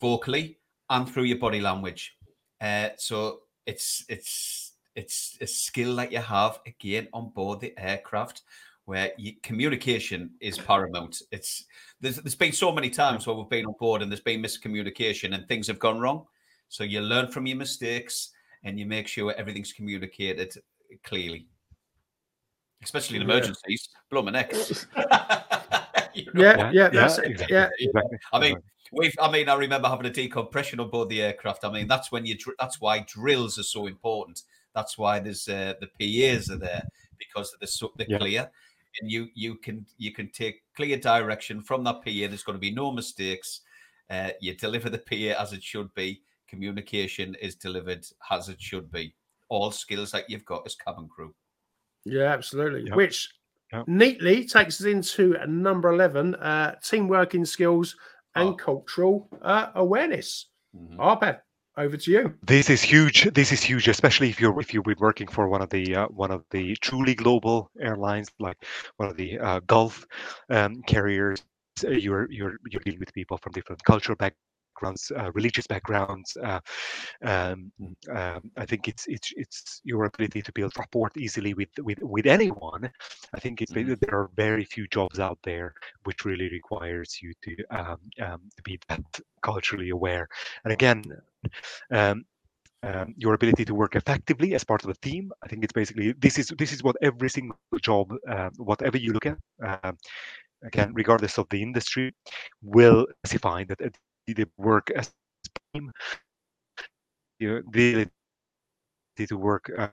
[0.00, 2.14] vocally and through your body language.
[2.60, 8.42] Uh, so it's it's it's a skill that you have again on board the aircraft
[8.84, 11.20] where you, communication is paramount.
[11.32, 11.64] It's
[12.00, 15.34] there's, there's been so many times where we've been on board and there's been miscommunication
[15.34, 16.26] and things have gone wrong.
[16.68, 18.30] So you learn from your mistakes
[18.62, 20.54] and you make sure everything's communicated
[21.02, 21.46] clearly,
[22.82, 23.88] especially in emergencies.
[23.92, 23.98] Yeah.
[24.10, 24.52] Blow my neck.
[26.14, 26.42] you know?
[26.42, 27.50] Yeah, yeah, that's yeah, it.
[27.50, 28.18] Yeah, exactly.
[28.32, 28.56] I mean,
[28.92, 29.14] we've.
[29.20, 31.64] I mean, I remember having a decompression on board the aircraft.
[31.64, 32.36] I mean, that's when you.
[32.58, 34.42] That's why drills are so important.
[34.74, 36.82] That's why there's uh, the PAs are there
[37.18, 38.18] because they're so they're yeah.
[38.18, 38.50] clear,
[39.00, 42.10] and you you can you can take clear direction from that PA.
[42.28, 43.60] There's going to be no mistakes.
[44.10, 46.22] Uh, you deliver the PA as it should be.
[46.48, 49.14] Communication is delivered as it should be
[49.52, 51.34] all skills that you've got as cabin crew.
[52.04, 52.84] Yeah, absolutely.
[52.86, 52.96] Yep.
[52.96, 53.30] Which
[53.72, 53.86] yep.
[53.86, 57.94] neatly takes us into number 11 uh, team working skills
[58.34, 58.54] and oh.
[58.54, 60.48] cultural uh, awareness.
[60.74, 60.98] Mm-hmm.
[61.00, 61.40] Arpad,
[61.76, 62.34] over to you.
[62.42, 63.24] This is huge.
[63.34, 66.06] This is huge, especially if you're if you've been working for one of the uh,
[66.08, 68.56] one of the truly global airlines, like
[68.96, 70.06] one of the uh, Gulf
[70.48, 71.44] um, carriers.
[71.84, 76.36] Uh, you're you're you're dealing with people from different cultural backgrounds backgrounds, uh, religious backgrounds.
[76.42, 76.60] Uh,
[77.24, 77.72] um,
[78.10, 82.26] um, I think it's it's it's your ability to build rapport easily with with with
[82.26, 82.90] anyone.
[83.34, 83.94] I think it's mm-hmm.
[84.00, 88.62] there are very few jobs out there which really requires you to um, um to
[88.62, 89.02] be that
[89.42, 90.28] culturally aware.
[90.64, 91.02] And again.
[91.90, 92.24] Um,
[92.84, 95.30] um, your ability to work effectively as part of a team.
[95.44, 99.12] I think it's basically this is this is what every single job, uh, whatever you
[99.12, 99.92] look at, uh,
[100.64, 102.12] again, regardless of the industry,
[102.62, 103.80] will specify that
[104.26, 105.92] they work as a team,
[107.38, 108.08] you know, the
[109.26, 109.88] to work uh,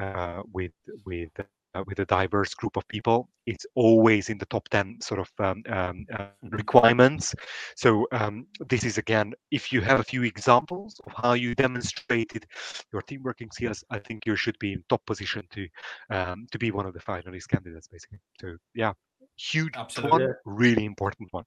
[0.00, 0.72] uh, with
[1.04, 1.30] with
[1.74, 3.28] uh, with a diverse group of people.
[3.46, 6.48] It's always in the top 10 sort of um, um, uh, mm-hmm.
[6.48, 7.34] requirements.
[7.76, 12.46] So um, this is again, if you have a few examples of how you demonstrated
[12.92, 15.68] your team working skills, I think you should be in top position to
[16.10, 18.18] um, to be one of the finalist candidates, basically.
[18.40, 18.92] So yeah,
[19.36, 20.26] huge Absolutely.
[20.26, 21.44] one, really important one.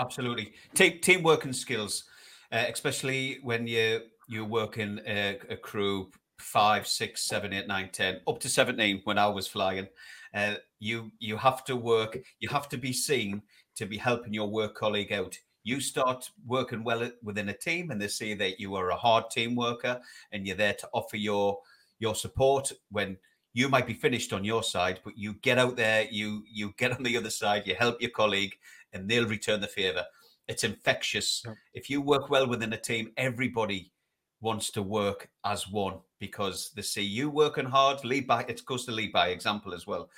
[0.00, 2.04] Absolutely, team teamwork and skills,
[2.52, 8.20] uh, especially when you you're working a, a, crew five, six, seven, eight, nine, ten,
[8.26, 9.02] up to seventeen.
[9.04, 9.88] When I was flying,
[10.32, 12.18] uh, you you have to work.
[12.38, 13.42] You have to be seen
[13.76, 15.38] to be helping your work colleague out.
[15.64, 19.28] You start working well within a team, and they see that you are a hard
[19.30, 20.00] team worker,
[20.32, 21.58] and you're there to offer your
[21.98, 23.18] your support when
[23.52, 26.92] you might be finished on your side, but you get out there, you you get
[26.92, 28.56] on the other side, you help your colleague,
[28.92, 30.04] and they'll return the favor.
[30.48, 31.42] It's infectious.
[31.46, 31.54] Yeah.
[31.74, 33.92] If you work well within a team, everybody
[34.40, 38.04] wants to work as one because they see you working hard.
[38.04, 40.10] Lead by it goes to lead by example as well,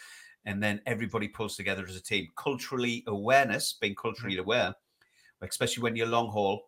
[0.46, 2.28] and then everybody pulls together as a team.
[2.36, 4.44] Culturally awareness, being culturally mm-hmm.
[4.44, 4.74] aware,
[5.42, 6.62] especially when you're long haul.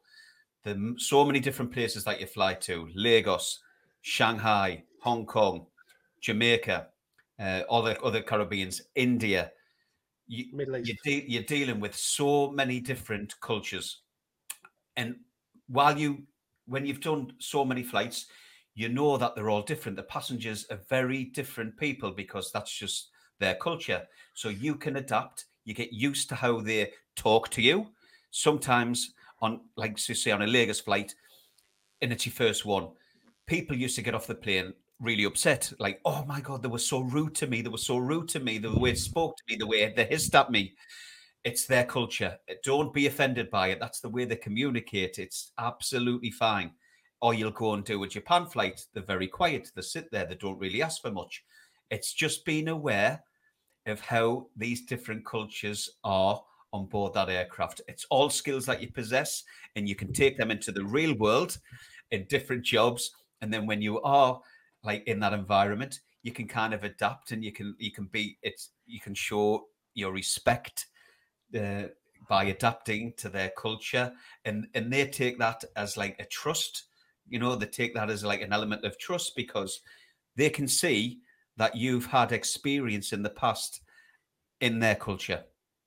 [0.64, 3.60] There are so many different places that you fly to: Lagos,
[4.02, 5.66] Shanghai, Hong Kong,
[6.20, 6.88] Jamaica,
[7.38, 9.52] uh, other other Caribbeans, India
[10.26, 10.88] you, Middle East.
[11.04, 14.02] You're, de- you're dealing with so many different cultures,
[14.96, 15.16] and
[15.68, 16.24] while you,
[16.66, 18.26] when you've done so many flights,
[18.74, 19.96] you know that they're all different.
[19.96, 24.02] The passengers are very different people because that's just their culture.
[24.34, 25.46] So you can adapt.
[25.64, 27.88] You get used to how they talk to you.
[28.30, 31.14] Sometimes on, like say, on a Lagos flight,
[32.02, 32.88] and it's your first one,
[33.46, 35.72] people used to get off the plane really upset.
[35.78, 37.62] Like, oh my God, they were so rude to me.
[37.62, 38.58] They were so rude to me.
[38.58, 40.74] The way they spoke to me, the way they hissed at me.
[41.44, 42.38] It's their culture.
[42.64, 43.78] Don't be offended by it.
[43.80, 45.18] That's the way they communicate.
[45.18, 46.70] It's absolutely fine.
[47.20, 48.86] Or you'll go and do a Japan flight.
[48.94, 49.70] They're very quiet.
[49.74, 50.24] They sit there.
[50.24, 51.44] They don't really ask for much.
[51.90, 53.22] It's just being aware
[53.86, 56.42] of how these different cultures are
[56.72, 57.82] on board that aircraft.
[57.88, 59.44] It's all skills that you possess,
[59.76, 61.58] and you can take them into the real world
[62.10, 63.10] in different jobs.
[63.42, 64.40] And then when you are
[64.84, 68.38] like in that environment, you can kind of adapt and you can you can be
[68.42, 70.86] it's you can show your respect
[71.58, 71.84] uh,
[72.28, 74.12] by adapting to their culture.
[74.44, 76.84] And and they take that as like a trust
[77.28, 79.80] you know they take that as like an element of trust because
[80.36, 81.20] they can see
[81.56, 83.80] that you've had experience in the past
[84.60, 85.42] in their culture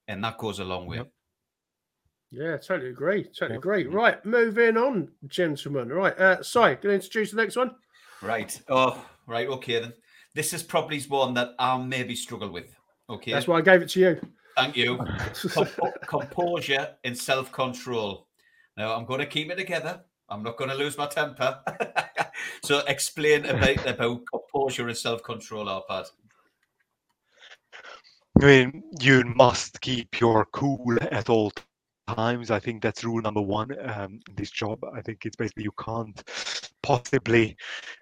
[0.07, 0.97] and that goes a long way.
[0.97, 1.11] Yep.
[2.31, 3.59] yeah totally agree totally yep.
[3.59, 3.85] agree.
[3.85, 5.89] Right moving on gentlemen.
[5.89, 7.75] Right uh sorry gonna introduce the next one
[8.21, 9.93] right oh right okay then
[10.33, 12.75] this is probably one that i'll maybe struggle with
[13.09, 14.19] okay that's why i gave it to you
[14.57, 14.99] Thank you.
[16.07, 18.27] composure and self control.
[18.75, 20.01] Now, I'm going to keep it together.
[20.29, 21.59] I'm not going to lose my temper.
[22.63, 26.07] so, explain about, about composure and self control, Arpad.
[28.41, 31.51] I mean, you must keep your cool at all
[32.07, 32.51] times.
[32.51, 34.79] I think that's rule number one um, in this job.
[34.93, 36.21] I think it's basically you can't
[36.81, 37.55] possibly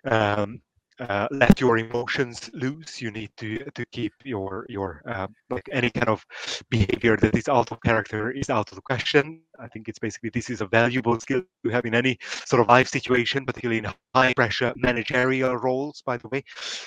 [0.05, 0.61] um,
[0.99, 3.01] uh, let your emotions loose.
[3.01, 6.25] You need to to keep your your uh, like any kind of
[6.69, 9.41] behavior that is out of character is out of the question.
[9.59, 12.69] I think it's basically this is a valuable skill to have in any sort of
[12.69, 16.01] life situation, particularly in high pressure managerial roles.
[16.05, 16.43] By the way,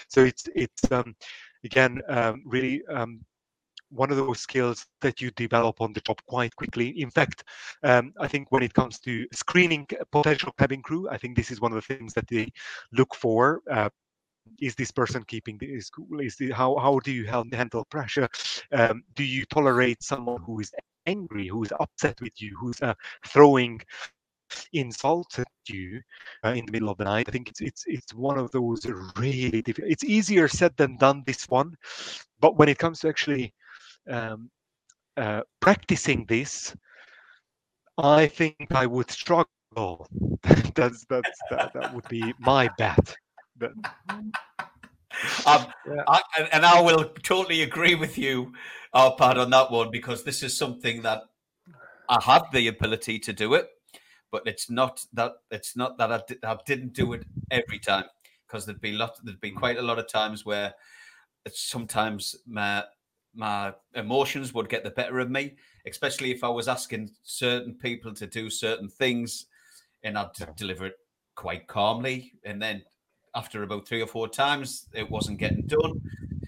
[0.09, 1.15] so it's it's um,
[1.65, 3.21] again um, really um,
[3.91, 6.89] one of those skills that you develop on the job quite quickly.
[7.01, 7.45] In fact,
[7.83, 11.61] um, I think when it comes to screening potential cabin crew, I think this is
[11.61, 12.53] one of the things that they
[12.93, 13.63] look for.
[13.71, 13.89] Uh,
[14.61, 16.21] is this person keeping this cool?
[16.21, 18.29] Is how how do you handle pressure?
[18.73, 20.73] Um, do you tolerate someone who is
[21.07, 22.95] angry, who is upset with you, who's uh,
[23.27, 23.81] throwing
[24.73, 26.01] insults at you
[26.45, 27.29] uh, in the middle of the night?
[27.29, 28.87] I think it's it's it's one of those
[29.17, 29.93] really difficult.
[29.93, 31.23] It's easier said than done.
[31.27, 31.77] This one,
[32.41, 33.53] but when it comes to actually
[34.09, 34.51] um,
[35.17, 36.75] uh, practicing this,
[37.99, 39.49] I think I would struggle.
[40.75, 43.15] that's that's that, that would be my bet.
[43.57, 43.73] But...
[45.47, 46.03] Um, yeah.
[46.07, 46.21] I,
[46.53, 48.53] and I will totally agree with you,
[48.95, 51.23] Arpad, on that one because this is something that
[52.09, 53.69] I have the ability to do it,
[54.31, 58.05] but it's not that it's not that I, di- I didn't do it every time
[58.47, 60.75] because there'd been lot there'd been quite a lot of times where
[61.45, 62.85] it's sometimes my
[63.35, 65.57] my emotions would get the better of me,
[65.87, 69.47] especially if I was asking certain people to do certain things,
[70.03, 70.97] and I'd deliver it
[71.35, 72.83] quite calmly, and then
[73.35, 76.01] after about three or four times, it wasn't getting done.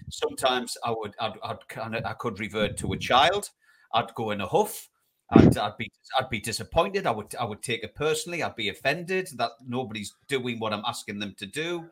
[0.09, 3.49] Sometimes I would, I'd, I'd kind of, I could revert to a child.
[3.93, 4.89] I'd go in a huff.
[5.29, 7.07] I'd, I'd be, I'd be disappointed.
[7.07, 8.43] I would, I would take it personally.
[8.43, 11.85] I'd be offended that nobody's doing what I'm asking them to do,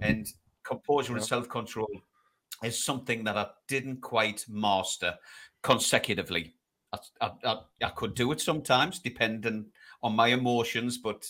[0.00, 0.26] and
[0.64, 1.90] composure and self control
[2.62, 5.16] is something that I didn't quite master
[5.62, 6.54] consecutively.
[6.92, 9.66] I, I, I, I, could do it sometimes, depending
[10.02, 11.26] on my emotions, but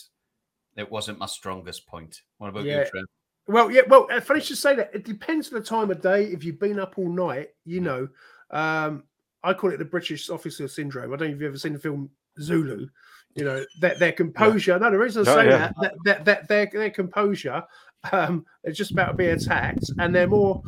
[0.77, 2.23] it wasn't my strongest point.
[2.39, 2.85] What about yeah.
[2.85, 3.09] you, Trent?
[3.49, 4.91] Well, yeah, well, uh, funny to say that.
[4.95, 6.25] It depends on the time of day.
[6.25, 8.09] If you've been up all night, you know,
[8.51, 9.05] um,
[9.43, 11.13] I call it the British officer syndrome.
[11.13, 12.11] I don't know if you've ever seen the film
[12.41, 12.89] Zulu.
[13.35, 14.73] You know, that their composure.
[14.73, 14.79] Yeah.
[14.79, 15.59] No, the reason I say yeah.
[15.59, 17.65] that, that, that, that their, their composure,
[18.13, 20.63] um, they're just about to be attacked, and they're more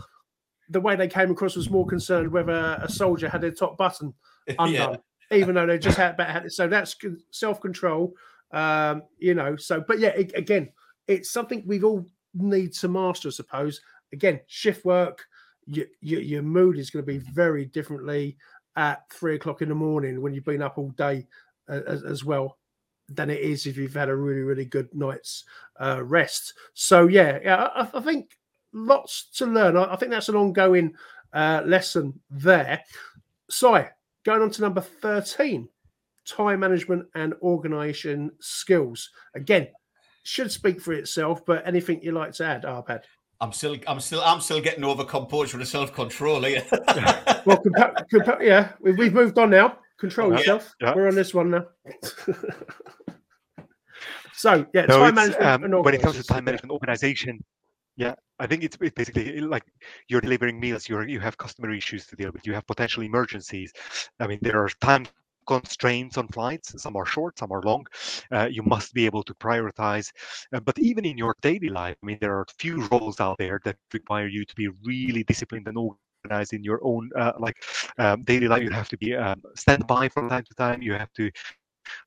[0.70, 4.14] the way they came across was more concerned whether a soldier had their top button
[4.58, 4.98] undone,
[5.30, 5.36] yeah.
[5.36, 6.52] even though they just had, had it.
[6.52, 6.96] So that's
[7.30, 8.14] self control.
[8.52, 10.70] Um, you know, so but yeah, it, again,
[11.06, 13.80] it's something we've all need to master, I suppose.
[14.12, 15.24] Again, shift work,
[15.66, 18.36] your, your, your mood is going to be very differently
[18.76, 21.26] at three o'clock in the morning when you've been up all day
[21.68, 22.58] as, as, well
[23.08, 25.44] than it is if you've had a really really good night's
[25.80, 26.54] uh, rest.
[26.74, 28.36] So yeah, yeah, I, I think
[28.72, 29.76] lots to learn.
[29.76, 30.94] I, I think that's an ongoing
[31.32, 32.82] uh, lesson there.
[33.48, 33.84] So,
[34.24, 35.68] going on to number 13
[36.26, 39.10] time management and organization skills.
[39.34, 39.68] Again,
[40.22, 43.02] should speak for itself, but anything you like to add, Arpad?
[43.40, 46.62] I'm still, I'm still, I'm still getting over composure and self control here.
[46.70, 49.78] well, compa- compa- yeah, we've, we've moved on now.
[49.98, 50.74] Control yourself.
[50.80, 50.94] Yeah.
[50.94, 51.66] We're on this one now.
[54.34, 55.64] so, yeah, no, time management.
[55.64, 57.42] Um, when it comes to time management, organization,
[58.00, 59.64] yeah, I think it's, basically like
[60.08, 60.88] you're delivering meals.
[60.88, 62.46] You you have customer issues to deal with.
[62.46, 63.72] You have potential emergencies.
[64.20, 65.06] I mean, there are time
[65.46, 66.82] constraints on flights.
[66.82, 67.86] Some are short, some are long.
[68.32, 70.12] Uh, you must be able to prioritize.
[70.52, 73.60] Uh, but even in your daily life, I mean, there are few roles out there
[73.64, 77.56] that require you to be really disciplined and organized in your own uh, like
[77.98, 78.62] um, daily life.
[78.62, 80.82] You have to be um, standby from time to time.
[80.82, 81.30] You have to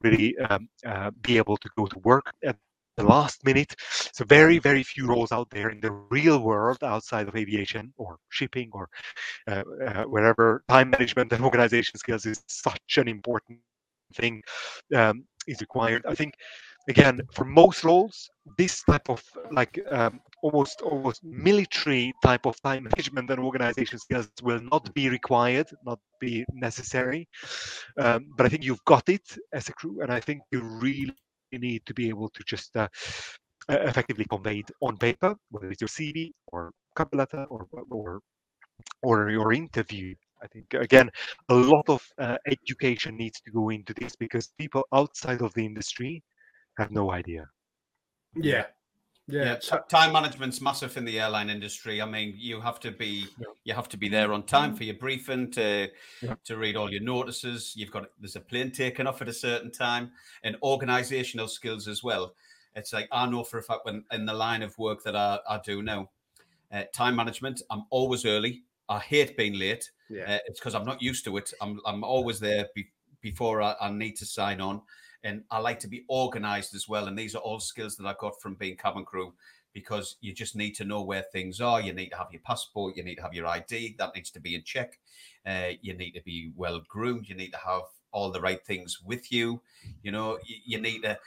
[0.01, 2.57] really um, uh, be able to go to work at
[2.97, 3.75] the last minute.
[4.13, 8.17] So very, very few roles out there in the real world outside of aviation or
[8.29, 8.89] shipping or
[9.47, 13.59] uh, uh, wherever time management and organization skills is such an important
[14.13, 14.41] thing
[14.95, 16.03] um, is required.
[16.07, 16.35] I think
[16.89, 22.83] again for most roles, this type of like um, almost almost military type of time
[22.83, 27.27] management and organization skills will not be required, not be necessary.
[27.97, 31.15] Um, but I think you've got it as a crew, and I think you really
[31.59, 32.87] need to be able to just uh,
[33.69, 38.19] effectively convey it on paper, whether it's your CV or cover letter or or
[39.01, 40.15] or your interview.
[40.43, 41.09] I think again,
[41.49, 45.65] a lot of uh, education needs to go into this because people outside of the
[45.65, 46.21] industry
[46.77, 47.45] have no idea.
[48.35, 48.65] Yeah,
[49.27, 52.01] yeah, yeah t- time management's massive in the airline industry.
[52.01, 53.47] I mean, you have to be yeah.
[53.63, 55.89] you have to be there on time for your briefing to
[56.21, 56.35] yeah.
[56.45, 57.73] to read all your notices.
[57.75, 60.11] You've got there's a plane taken off at a certain time,
[60.43, 62.33] and organisational skills as well.
[62.75, 65.39] It's like I know for a fact when in the line of work that I,
[65.47, 66.09] I do now,
[66.71, 67.61] uh, time management.
[67.69, 68.63] I'm always early.
[68.89, 69.89] I hate being late.
[70.09, 70.23] Yeah.
[70.23, 71.53] Uh, it's because I'm not used to it.
[71.61, 72.87] I'm I'm always there be,
[73.21, 74.81] before I, I need to sign on
[75.23, 77.07] and I like to be organized as well.
[77.07, 79.33] And these are all skills that I got from being cabin crew
[79.73, 81.81] because you just need to know where things are.
[81.81, 84.39] You need to have your passport, you need to have your ID, that needs to
[84.39, 84.99] be in check.
[85.45, 89.01] Uh, you need to be well groomed, you need to have all the right things
[89.03, 89.61] with you.
[90.03, 91.17] You know, you, you need to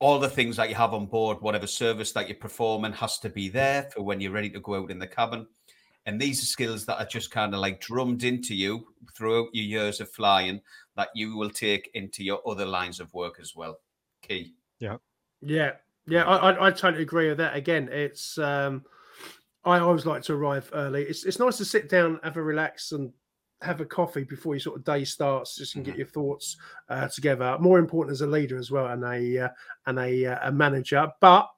[0.00, 3.30] all the things that you have on board, whatever service that you're performing, has to
[3.30, 5.46] be there for when you're ready to go out in the cabin.
[6.06, 8.86] And these are skills that are just kind of like drummed into you
[9.16, 10.60] throughout your years of flying
[10.96, 13.78] that you will take into your other lines of work as well.
[14.22, 14.54] Key.
[14.80, 14.98] Yeah.
[15.40, 15.72] Yeah.
[16.06, 16.24] Yeah.
[16.24, 17.56] I, I, I totally agree with that.
[17.56, 18.84] Again, it's, um,
[19.64, 21.04] I always like to arrive early.
[21.04, 23.12] It's, it's nice to sit down, have a relax, and
[23.62, 25.92] have a coffee before your sort of day starts, just can mm-hmm.
[25.92, 26.58] get your thoughts
[26.90, 27.56] uh, together.
[27.58, 29.48] More important as a leader as well, and a uh,
[29.86, 31.48] and a, uh, a manager, but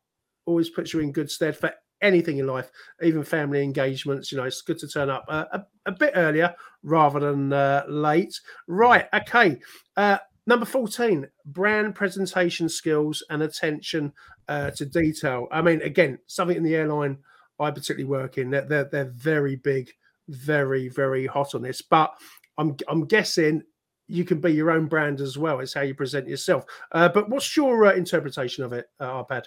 [0.45, 1.73] always puts you in good stead for
[2.03, 2.71] anything in life,
[3.03, 4.31] even family engagements.
[4.31, 7.85] You know, it's good to turn up uh, a, a, bit earlier rather than uh,
[7.89, 8.39] late.
[8.67, 9.07] Right.
[9.15, 9.59] Okay.
[9.97, 14.13] Uh, number 14, brand presentation skills and attention
[14.49, 15.49] uh, to detail.
[15.51, 17.19] I mean, again, something in the airline
[17.59, 19.91] I particularly work in, they're, they're, they're very big,
[20.29, 21.83] very, very hot on this.
[21.83, 22.15] But
[22.59, 23.63] I'm, I'm guessing
[24.09, 25.61] you can be your own brand as well.
[25.61, 26.65] It's how you present yourself.
[26.93, 29.47] Uh, but what's your interpretation of it, uh, Arpad?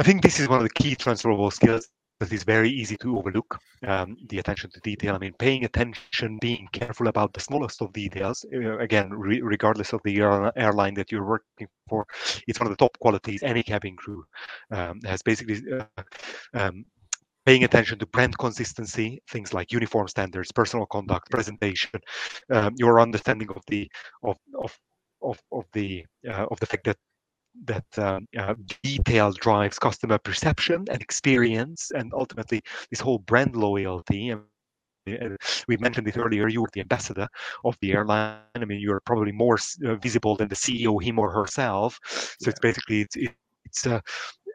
[0.00, 1.86] I think this is one of the key transferable skills
[2.20, 5.14] that is very easy to overlook um, the attention to detail.
[5.14, 8.46] I mean, paying attention, being careful about the smallest of details.
[8.50, 10.20] Uh, again, re- regardless of the
[10.56, 12.06] airline that you're working for,
[12.48, 14.24] it's one of the top qualities any cabin crew
[14.70, 15.20] um, has.
[15.20, 16.02] Basically, uh,
[16.54, 16.86] um,
[17.44, 22.00] paying attention to brand consistency, things like uniform standards, personal conduct, presentation,
[22.50, 23.86] um, your understanding of the
[24.22, 24.74] of of
[25.20, 26.96] of, of the uh, of the fact that
[27.64, 34.34] that um, uh, detail drives customer perception and experience, and ultimately this whole brand loyalty.
[35.68, 36.48] we mentioned it earlier.
[36.48, 37.28] You were the ambassador
[37.64, 38.38] of the airline.
[38.54, 41.98] I mean, you're probably more uh, visible than the CEO, him or herself.
[42.04, 42.50] So yeah.
[42.50, 43.16] it's basically it's
[43.64, 44.00] it's uh,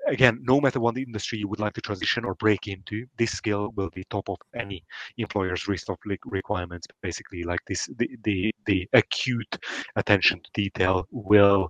[0.08, 3.72] again, no matter what industry you would like to transition or break into, this skill
[3.76, 4.84] will be top of any
[5.18, 6.88] employer's list of requirements.
[7.02, 9.58] Basically, like this, the the, the acute
[9.96, 11.70] attention to detail will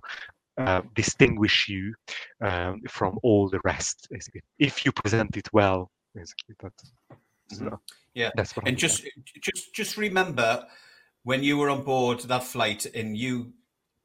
[0.58, 1.94] uh, distinguish you
[2.40, 4.08] um, from all the rest.
[4.10, 6.92] Basically, if you present it well, basically that's
[7.52, 7.74] mm-hmm.
[8.14, 8.30] yeah.
[8.36, 9.12] That's what and I'm just saying.
[9.40, 10.64] just just remember
[11.24, 13.52] when you were on board that flight and you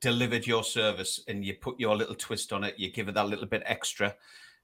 [0.01, 3.27] delivered your service and you put your little twist on it, you give it that
[3.27, 4.15] little bit extra.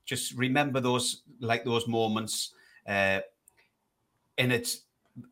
[0.05, 2.53] Just remember those like those moments,
[2.87, 3.19] uh,
[4.37, 4.81] and it's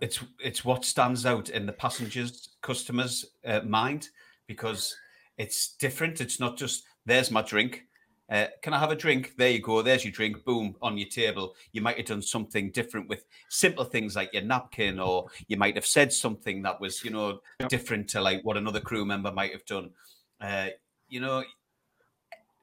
[0.01, 4.09] it's it's what stands out in the passengers customers uh, mind
[4.47, 4.95] because
[5.37, 6.21] it's different.
[6.21, 7.83] It's not just there's my drink.
[8.27, 9.33] Uh, can I have a drink?
[9.37, 9.81] There you go.
[9.81, 10.43] There's your drink.
[10.45, 11.55] Boom on your table.
[11.73, 15.75] You might have done something different with simple things like your napkin, or you might
[15.75, 17.69] have said something that was, you know, yep.
[17.69, 19.91] different to like what another crew member might have done.
[20.41, 20.69] Uh,
[21.07, 21.43] you know,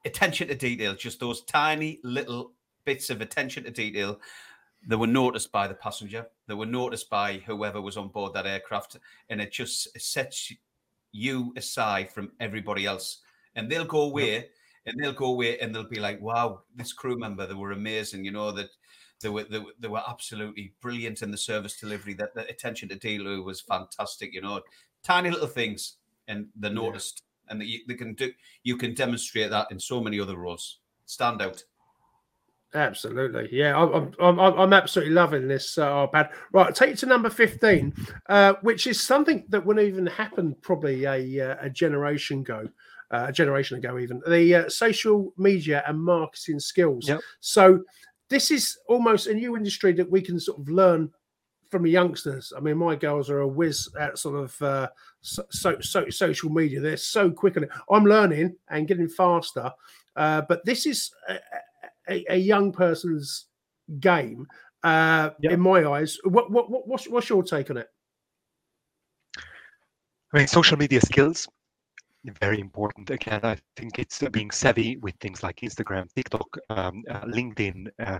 [0.05, 2.53] attention to detail, just those tiny little
[2.85, 4.19] bits of attention to detail
[4.89, 8.47] that were noticed by the passenger, that were noticed by whoever was on board that
[8.47, 8.97] aircraft,
[9.31, 10.53] and it just sets
[11.13, 13.19] you aside from everybody else.
[13.55, 14.51] And they'll go away yep.
[14.87, 18.25] and they'll go away and they'll be like, wow, this crew member, they were amazing.
[18.25, 18.71] You know, that
[19.21, 22.15] they were, they, they were absolutely brilliant in the service delivery.
[22.15, 24.33] That the attention to detail was fantastic.
[24.33, 24.61] You know,
[25.03, 25.97] tiny little things
[26.29, 27.23] and they're noticed.
[27.23, 27.53] Yeah.
[27.53, 28.33] And you, they can do,
[28.63, 30.79] you can demonstrate that in so many other roles.
[31.05, 31.63] Stand out.
[32.75, 33.77] Absolutely, yeah.
[33.77, 36.31] I'm I'm, I'm absolutely loving this uh, Arpad.
[36.53, 37.93] Right, take you to number fifteen,
[38.31, 42.67] uh, which is something that wouldn't even happen probably a uh, a generation ago,
[43.11, 44.23] uh, a generation ago even.
[44.27, 47.09] The uh, social media and marketing skills.
[47.09, 47.21] Yep.
[47.41, 47.83] So
[48.31, 51.11] this is almost a new industry that we can sort of learn
[51.71, 52.55] from the youngsters.
[52.57, 54.89] I mean, my girls are a whiz at sort of uh,
[55.21, 56.81] so, so, social media.
[56.81, 57.71] They're so quick on it.
[57.91, 59.71] I'm learning and getting faster,
[60.15, 61.39] but this is a,
[62.09, 63.49] a young person's
[64.01, 64.47] game.
[64.83, 65.53] Uh, Yeah.
[65.53, 67.89] In my eyes, what, what what what's what's your take on it?
[70.35, 71.47] I mean, social media skills,
[72.41, 73.11] very important.
[73.11, 78.19] Again, I think it's being savvy with things like Instagram, TikTok, um, uh, LinkedIn, uh,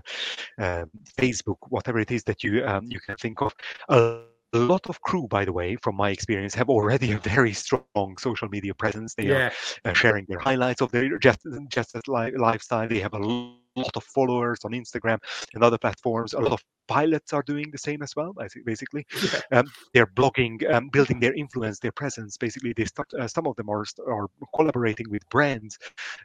[0.59, 0.85] uh,
[1.17, 3.53] Facebook, whatever it is that you um, you can think of.
[3.89, 4.19] A
[4.53, 8.47] lot of crew, by the way, from my experience, have already a very strong social
[8.49, 9.15] media presence.
[9.15, 9.51] They are
[9.85, 12.87] uh, sharing their highlights of their just just li- lifestyle.
[12.87, 13.19] They have a
[13.75, 15.19] lot of followers on Instagram
[15.53, 16.33] and other platforms.
[16.33, 18.35] A lot of pilots are doing the same as well.
[18.65, 19.05] Basically
[19.51, 22.37] um, they're blogging, um, building their influence, their presence.
[22.37, 23.11] Basically, they start.
[23.13, 25.77] Uh, some of them are are collaborating with brands,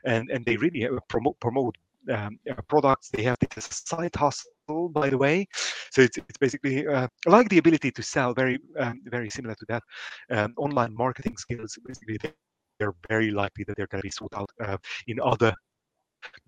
[0.04, 1.76] and and they really uh, promote promote
[2.10, 3.10] um, uh, products.
[3.10, 5.46] They have this side hustle, by the way.
[5.90, 8.34] So it's it's basically uh, like the ability to sell.
[8.34, 9.82] Very um, very similar to that.
[10.30, 11.78] Um, online marketing skills.
[11.86, 12.32] Basically, they,
[12.78, 14.76] they're very likely that they're going to be sought out uh,
[15.08, 15.52] in other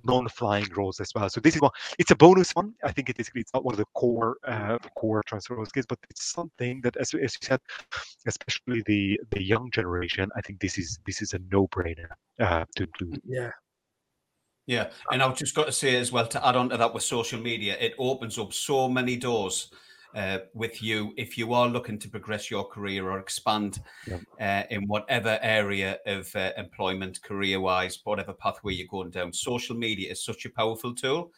[0.04, 1.28] non-flying roles as well.
[1.28, 1.70] So this is one.
[1.98, 2.74] It's a bonus one.
[2.84, 3.30] I think it is.
[3.34, 7.14] It's not one of the core uh, core transferable skills, but it's something that, as,
[7.14, 7.60] as you said,
[8.26, 10.30] especially the the young generation.
[10.36, 13.12] I think this is this is a no-brainer uh, to do.
[13.24, 13.50] Yeah,
[14.66, 17.02] Yeah, and I've just got to say as well to add on to that with
[17.02, 19.70] social media, it opens up so many doors
[20.14, 23.80] uh, with you if you are looking to progress your career or expand
[24.40, 29.32] uh, in whatever area of uh, employment, career-wise, whatever pathway you're going down.
[29.32, 31.30] Social media is such a powerful tool.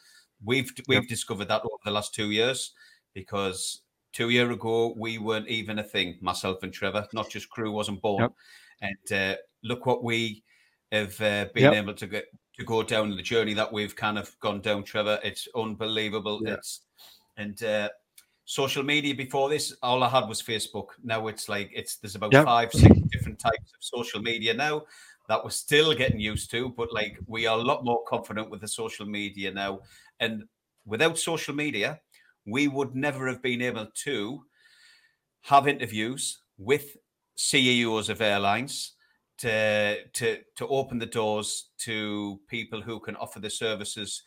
[0.43, 2.73] We've we've discovered that over the last two years
[3.13, 6.17] because two year ago we weren't even a thing.
[6.21, 8.31] Myself and Trevor, not just crew, wasn't born, Yep.
[8.81, 10.43] and uh, look what we
[10.91, 12.25] have uh, been able to get
[12.57, 15.19] to go down the journey that we've kind of gone down, Trevor.
[15.23, 16.41] It's unbelievable.
[16.43, 16.53] Yeah.
[16.53, 16.81] It's
[17.37, 17.89] and uh,
[18.53, 20.89] social media before this, all I had was Facebook.
[21.03, 22.43] Now it's like it's there's about Yeah.
[22.43, 24.85] five, six different types of social media now
[25.27, 28.61] that we're still getting used to, but like we are a lot more confident with
[28.61, 29.79] the social media now.
[30.19, 30.43] And
[30.85, 31.99] without social media,
[32.45, 34.45] we would never have been able to
[35.41, 36.95] have interviews with
[37.35, 38.93] CEOs of airlines
[39.39, 44.21] to to to open the doors to people who can offer the services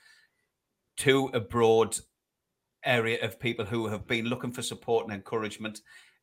[0.96, 1.96] to a broad
[2.86, 5.80] area of people who have been looking for support and encouragement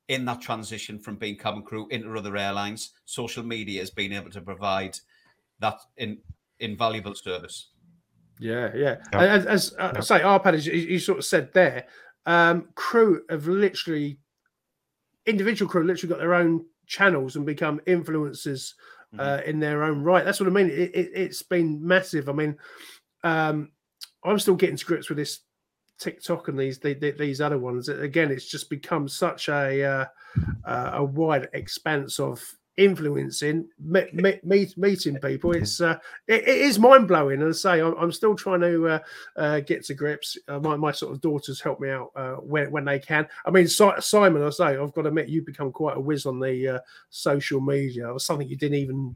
[0.08, 2.92] in that transition from being cabin crew into other airlines.
[3.06, 4.98] Social media has been able to provide
[5.60, 6.18] that in
[6.60, 7.70] invaluable service.
[8.40, 8.98] yeah, yeah.
[9.14, 9.20] Yeah.
[9.20, 10.02] As, as uh, Yeah.
[10.02, 11.86] say, Arpad, as you, you sort of said there,
[12.26, 14.18] um, crew have literally
[15.26, 18.74] individual crew literally got their own channels and become influencers
[19.20, 20.26] uh, in their own right.
[20.26, 20.70] That's what I mean.
[20.70, 22.28] It, it, it's been massive.
[22.28, 22.58] I mean,
[23.24, 23.72] um,
[24.24, 25.42] I'm still getting to grips with this
[26.00, 27.90] TikTok and these the, the, these other ones.
[27.90, 30.06] Again, it's just become such a uh,
[30.66, 32.44] uh, a wide expanse of
[32.76, 35.52] influencing, me, me, meet, meeting people.
[35.52, 37.42] It's uh, it, it is mind blowing.
[37.42, 39.00] And I say I'm, I'm still trying to uh,
[39.38, 40.38] uh, get to grips.
[40.48, 43.28] Uh, my, my sort of daughters help me out uh, when when they can.
[43.46, 46.26] I mean, si- Simon, I say I've got to admit you've become quite a whiz
[46.26, 46.80] on the uh,
[47.10, 48.10] social media.
[48.10, 49.16] It was something you didn't even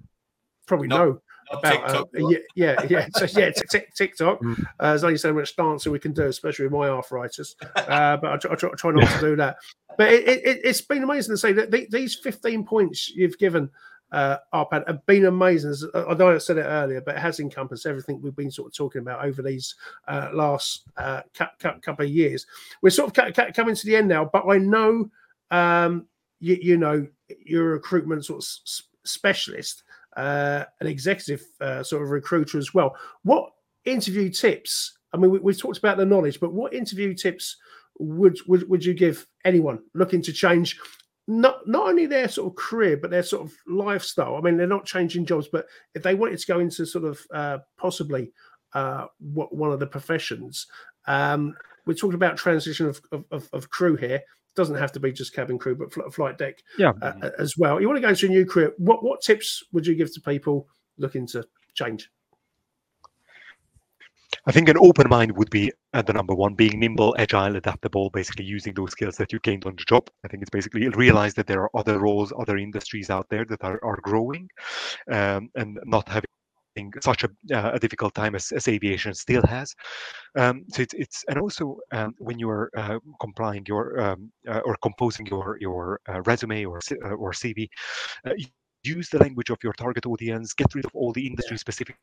[0.67, 1.21] probably No, know
[1.51, 1.65] about.
[1.65, 3.07] uh, TikTok, but- yeah, yeah, yeah.
[3.15, 4.41] So, yeah, Tik- Tik- TikTok.
[4.41, 4.59] Mm.
[4.79, 7.55] Uh, there's only so much dancing we can do, especially with my arthritis.
[7.75, 9.57] Uh, but I try, I try, try not to do that.
[9.97, 13.69] But it, it, it's been amazing to say that the, these 15 points you've given
[14.11, 15.69] uh, Arpad have been amazing.
[15.71, 18.67] As- I know I said it earlier, but it has encompassed everything we've been sort
[18.67, 19.75] of talking about over these
[20.07, 22.45] uh, last uh, cou- cou- couple of years.
[22.81, 25.09] We're sort of cu- cu- coming to the end now, but I know
[25.51, 26.07] um,
[26.39, 27.07] you, you know
[27.45, 29.83] you're a recruitment sort of s- specialist,
[30.17, 32.95] uh, an executive uh, sort of recruiter as well.
[33.23, 33.51] What
[33.85, 34.97] interview tips?
[35.13, 37.55] I mean, we, we've talked about the knowledge, but what interview tips
[37.99, 40.77] would would, would you give anyone looking to change?
[41.27, 44.35] Not not only their sort of career, but their sort of lifestyle.
[44.35, 47.19] I mean, they're not changing jobs, but if they wanted to go into sort of
[47.33, 48.31] uh, possibly
[48.73, 50.67] uh, what one of the professions,
[51.05, 54.21] um, we're talking about transition of, of, of, of crew here.
[54.57, 56.91] Doesn't have to be just cabin crew, but fl- flight deck Yeah.
[57.01, 57.79] uh, as well.
[57.79, 58.73] You want to go into a new career?
[58.77, 60.67] What what tips would you give to people
[60.97, 62.09] looking to change?
[64.47, 68.09] I think an open mind would be uh, the number one, being nimble, agile, adaptable,
[68.09, 70.09] basically using those skills that you gained on the job.
[70.23, 73.63] I think it's basically realize that there are other roles, other industries out there that
[73.63, 74.49] are, are growing
[75.11, 76.29] um, and not having
[76.85, 79.73] such a, uh, a difficult time as, as aviation still has.
[80.35, 84.61] Um, so it's, it's and also um, when you are uh, complying your um, uh,
[84.65, 87.67] or composing your your uh, resume or uh, or CV,
[88.25, 88.33] uh,
[88.83, 90.53] use the language of your target audience.
[90.53, 91.97] Get rid of all the industry specific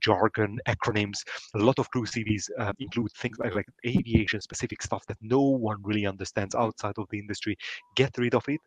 [0.00, 1.18] jargon, acronyms.
[1.54, 5.40] A lot of crew CVs uh, include things like, like aviation specific stuff that no
[5.40, 7.56] one really understands outside of the industry.
[7.96, 8.60] Get rid of it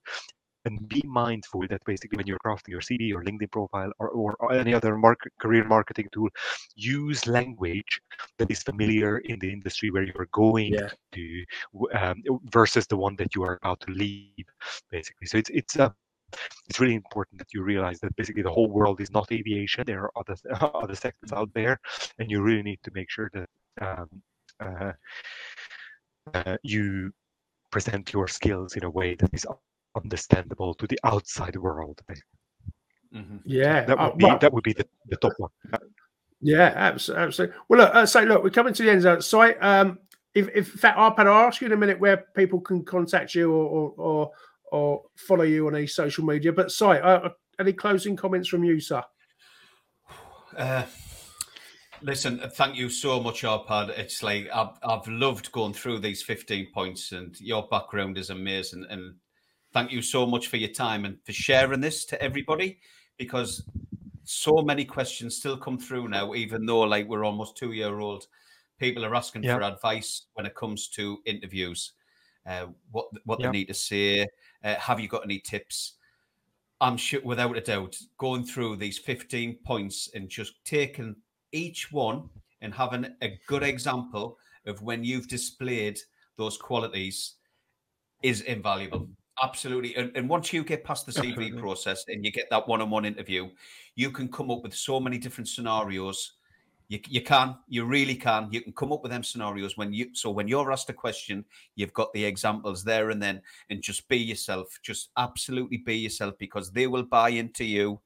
[0.65, 4.53] and be mindful that basically when you're crafting your CV or LinkedIn profile or, or
[4.53, 6.29] any other market, career marketing tool,
[6.75, 7.99] use language
[8.37, 10.89] that is familiar in the industry where you're going yeah.
[11.13, 11.43] to
[11.93, 12.21] um,
[12.51, 14.45] versus the one that you are about to leave,
[14.89, 15.27] basically.
[15.27, 15.89] So it's it's uh,
[16.69, 19.83] it's really important that you realize that basically the whole world is not aviation.
[19.85, 20.35] There are other
[20.75, 21.79] other sectors out there,
[22.19, 23.49] and you really need to make sure that
[23.81, 24.09] um,
[24.59, 24.91] uh,
[26.33, 27.11] uh, you
[27.71, 29.45] present your skills in a way that is
[29.95, 32.01] understandable to the outside world.
[33.13, 33.37] Mm-hmm.
[33.45, 35.49] Yeah, that would uh, be well, that would be the, the top one.
[36.41, 37.25] Yeah, absolutely.
[37.25, 37.57] absolutely.
[37.69, 39.57] Well, look, uh, so look, we're coming to the end of the site.
[39.61, 39.99] Um,
[40.33, 43.35] if, if in fact, Arpad, I'll ask you in a minute where people can contact
[43.35, 44.31] you or or, or,
[44.71, 46.51] or follow you on any social media.
[46.53, 49.03] But, Si, uh, any closing comments from you, sir?
[50.57, 50.83] Uh,
[52.03, 53.89] Listen, thank you so much, Arpad.
[53.89, 58.85] It's like I've, I've loved going through these 15 points, and your background is amazing.
[58.89, 59.15] And
[59.73, 62.79] thank you so much for your time and for sharing this to everybody
[63.17, 63.63] because
[64.23, 68.27] so many questions still come through now, even though like we're almost two year old.
[68.79, 71.93] People are asking for advice when it comes to interviews,
[72.47, 74.25] uh, what what they need to say.
[74.63, 75.93] Uh, have you got any tips?
[76.79, 81.15] I'm sure, without a doubt, going through these 15 points and just taking
[81.51, 82.27] each one
[82.61, 85.99] and having a good example of when you've displayed
[86.37, 87.35] those qualities
[88.23, 89.07] is invaluable.
[89.41, 89.95] Absolutely.
[89.95, 92.89] And, and once you get past the CV process and you get that one on
[92.89, 93.49] one interview,
[93.95, 96.33] you can come up with so many different scenarios.
[96.89, 98.49] You, you can, you really can.
[98.51, 101.45] You can come up with them scenarios when you, so when you're asked a question,
[101.75, 104.77] you've got the examples there and then, and just be yourself.
[104.83, 107.99] Just absolutely be yourself because they will buy into you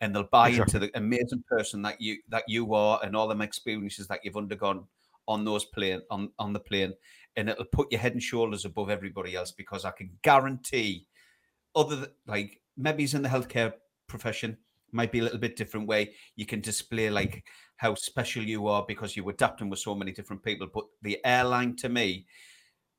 [0.00, 0.74] and they'll buy exactly.
[0.74, 4.36] into the amazing person that you that you are and all them experiences that you've
[4.36, 4.84] undergone
[5.26, 6.92] on those plane on on the plane
[7.36, 11.06] and it'll put your head and shoulders above everybody else because I can guarantee
[11.74, 13.72] other like maybe he's in the healthcare
[14.06, 14.56] profession
[14.92, 17.44] might be a little bit different way you can display like
[17.76, 21.74] how special you are because you're adapting with so many different people but the airline
[21.74, 22.26] to me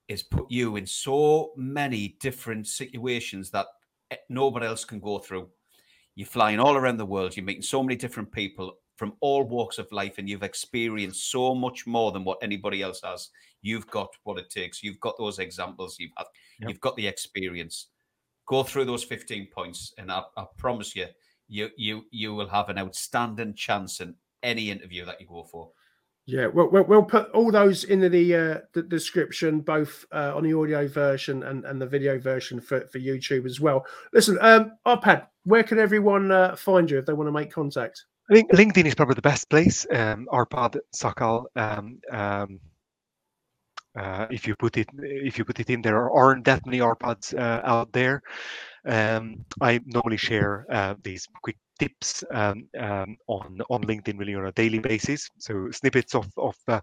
[0.10, 3.68] is put you in so many different situations that
[4.12, 5.48] eh, nobody else can go through
[6.16, 7.36] you're flying all around the world.
[7.36, 11.54] You're meeting so many different people from all walks of life, and you've experienced so
[11.54, 13.30] much more than what anybody else has.
[13.62, 14.84] You've got what it takes.
[14.84, 15.98] You've got those examples.
[16.00, 16.28] You've had.
[16.60, 16.70] Yep.
[16.70, 17.88] You've got the experience.
[18.48, 21.08] Go through those 15 points, and I, I promise you,
[21.48, 25.72] you you you will have an outstanding chance in any interview that you go for.
[26.28, 30.58] Yeah, we'll, we'll put all those in the, uh, the description, both uh, on the
[30.58, 33.86] audio version and, and the video version for, for YouTube as well.
[34.12, 38.06] Listen, um, Arpad, where can everyone uh, find you if they want to make contact?
[38.30, 39.86] I think LinkedIn is probably the best place.
[39.92, 41.46] Um, Arpad Sakal.
[41.56, 42.60] Um, um,
[43.96, 47.34] uh, if you put it if you put it in there aren't that many Arpads
[47.38, 48.22] uh, out there.
[48.86, 54.48] Um, I normally share uh, these quick tips um, um, on on LinkedIn really on
[54.48, 55.30] a daily basis.
[55.38, 56.82] So snippets of of uh,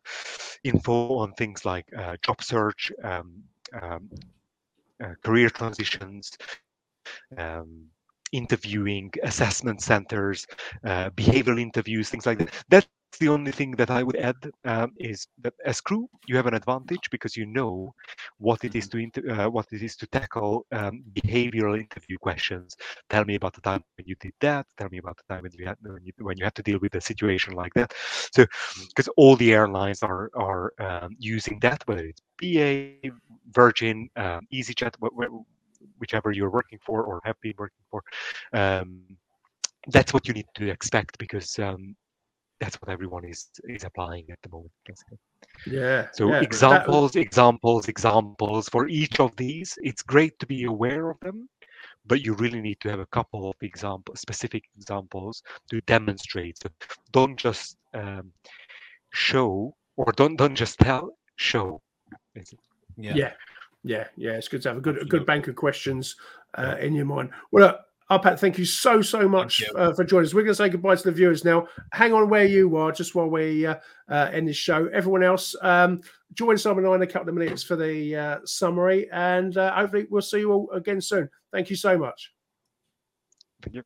[0.64, 3.98] info on things like uh, job search, uh,
[5.22, 6.30] career transitions.
[7.36, 7.86] Um,
[8.32, 10.46] interviewing assessment centers
[10.84, 14.92] uh, behavioral interviews things like that That's the only thing that I would add um,
[14.98, 15.92] is that as crew,
[16.26, 17.94] you have an advantage because you know
[18.38, 22.76] what it is to inter- uh, what it is to tackle um, behavioral interview questions.
[23.10, 24.66] Tell me about the time when you did that.
[24.78, 26.78] Tell me about the time when you had when you, when you had to deal
[26.80, 27.92] with a situation like that.
[28.32, 28.46] So,
[28.88, 33.02] because all the airlines are are um, using that, whether it's BA,
[33.52, 34.96] Virgin, um, EasyJet,
[36.02, 38.00] whichever you're working for or have been working for.
[38.62, 38.88] Um,
[39.94, 41.82] that's what you need to expect because um,
[42.60, 43.40] that's what everyone is
[43.76, 45.18] is applying at the moment basically.
[45.66, 51.10] Yeah so yeah, examples examples examples for each of these it's great to be aware
[51.10, 51.48] of them
[52.06, 56.58] but you really need to have a couple of example specific examples to demonstrate.
[56.62, 56.68] So
[57.12, 58.32] don't just um,
[59.12, 61.80] show or don't don't just tell show
[62.96, 63.14] yeah.
[63.14, 63.32] Yeah
[63.84, 66.16] yeah yeah it's good to have a good a good bank of questions
[66.54, 67.76] uh, in your mind well uh,
[68.12, 70.34] Oh, Pat, thank you so, so much uh, for joining us.
[70.34, 71.66] We're going to say goodbye to the viewers now.
[71.92, 73.76] Hang on where you are just while we uh,
[74.10, 74.86] uh, end this show.
[74.92, 76.02] Everyone else, um,
[76.34, 79.74] join Simon and I in a couple of minutes for the uh, summary, and uh,
[79.74, 81.30] hopefully we'll see you all again soon.
[81.52, 82.34] Thank you so much.
[83.62, 83.82] Thank you.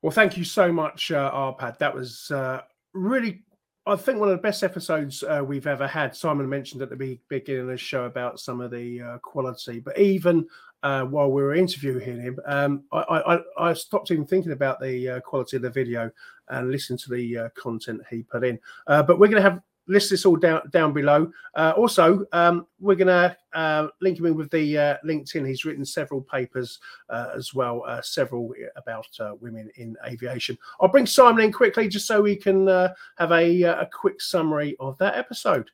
[0.00, 1.76] Well, thank you so much, uh, Arpad.
[1.76, 2.62] That was uh,
[2.94, 3.42] really
[3.88, 6.14] I think one of the best episodes uh, we've ever had.
[6.14, 9.98] Simon mentioned at the beginning of the show about some of the uh, quality, but
[9.98, 10.46] even
[10.82, 15.08] uh, while we were interviewing him, um, I, I, I, stopped even thinking about the
[15.08, 16.10] uh, quality of the video
[16.50, 18.58] and listened to the uh, content he put in.
[18.86, 21.30] Uh, but we're going to have list this all down down below.
[21.54, 25.46] Uh, also, um, we're going to uh, link him in with the uh, LinkedIn.
[25.46, 26.78] He's written several papers
[27.08, 30.56] uh, as well, uh, several about uh, women in aviation.
[30.80, 34.96] I'll bring Simon in quickly just so we can have a, a quick summary of
[34.98, 35.70] that episode.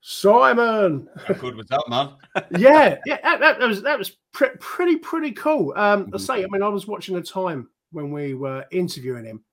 [0.00, 2.10] Simon, How good was that, man?
[2.58, 5.72] yeah, yeah, that, that was that was pre- pretty pretty cool.
[5.76, 6.20] Um, I Mhm.
[6.20, 9.44] say, I mean, I was watching the time when we were interviewing him,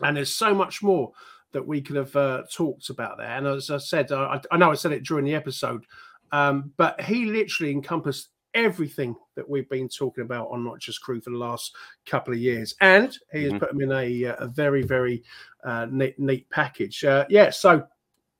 [0.00, 1.12] and there's so much more
[1.52, 3.26] that we could have uh, talked about there.
[3.26, 5.84] And as I said, I, I know I said it during the episode,
[6.32, 11.20] um, but he literally encompassed everything that we've been talking about on not just crew
[11.20, 11.74] for the last
[12.06, 13.60] couple of years, and he has Mhm.
[13.60, 15.22] put them in a, uh, a very very
[15.64, 17.04] uh, neat neat package.
[17.04, 17.86] Uh, yeah, so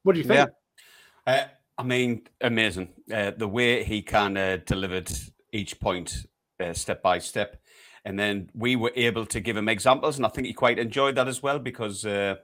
[0.02, 0.50] what do you think?
[1.26, 1.44] Uh,
[1.76, 2.88] I mean, amazing.
[3.12, 5.10] Uh, the way he kind of delivered
[5.52, 6.26] each point
[6.58, 7.60] uh, step by step.
[8.04, 10.16] And then we were able to give him examples.
[10.16, 12.36] And I think he quite enjoyed that as well because uh,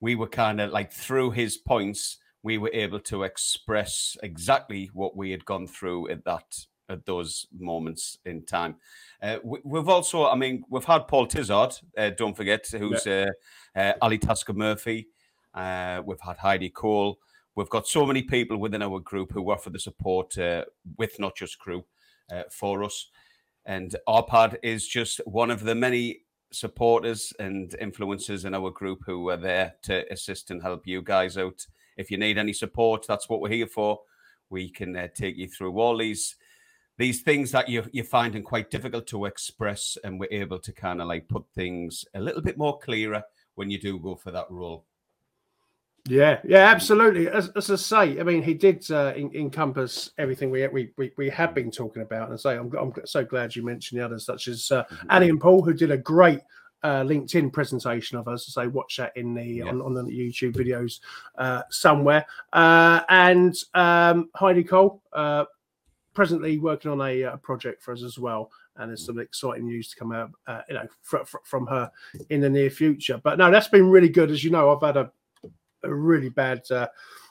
[0.00, 5.16] we were kind of like through his points, we were able to express exactly what
[5.16, 8.76] we had gone through at that at those moments in time.
[9.20, 13.26] Uh, we, we've also, I mean, we've had Paul Tizard, uh, don't forget, who's uh,
[13.74, 15.08] uh, Ali Tasker Murphy.
[15.54, 17.18] Uh, we've had Heidi Cole.
[17.54, 20.66] We've got so many people within our group who offer the support uh,
[20.98, 21.84] with Not Just Crew
[22.30, 23.08] uh, for us.
[23.64, 26.20] And Arpad is just one of the many
[26.52, 31.36] supporters and influencers in our group who are there to assist and help you guys
[31.36, 31.66] out.
[31.96, 34.00] If you need any support, that's what we're here for.
[34.50, 36.36] We can uh, take you through all these
[36.98, 41.00] these things that you you're finding quite difficult to express, and we're able to kind
[41.00, 43.22] of like put things a little bit more clearer
[43.54, 44.84] when you do go for that role.
[46.08, 47.28] Yeah, yeah, absolutely.
[47.28, 51.12] As, as I say, I mean, he did uh, en- encompass everything we, we we
[51.16, 52.24] we have been talking about.
[52.28, 55.06] And I say, I'm, I'm so glad you mentioned the others, such as uh, Mhm.
[55.10, 56.40] Annie and Paul, who did a great
[56.84, 58.44] uh, LinkedIn presentation of us.
[58.44, 59.64] To say, watch that in the Yeah.
[59.68, 61.00] on, on the YouTube videos
[61.38, 62.24] uh, somewhere.
[62.52, 65.46] Uh, and um, Heidi Cole, uh,
[66.14, 68.50] presently working on a, uh project for us as well.
[68.76, 71.90] And there's some exciting news to come out, uh, you know, fr- fr- from her
[72.30, 73.18] in the near future.
[73.24, 74.30] But no, that's been really good.
[74.30, 75.10] As you know, I've had a
[75.82, 76.88] a really bad uh,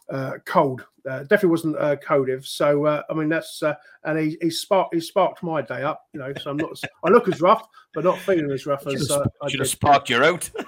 [0.10, 0.86] uh, cold.
[1.10, 2.46] Uh, definitely wasn't uh, codiv.
[2.46, 6.06] So uh, I mean that's uh, and he, he sparked he sparked my day up.
[6.14, 8.96] You know, so I'm not I look as rough, but not feeling as rough Should
[8.96, 10.50] as have, uh, I should have sparked you out.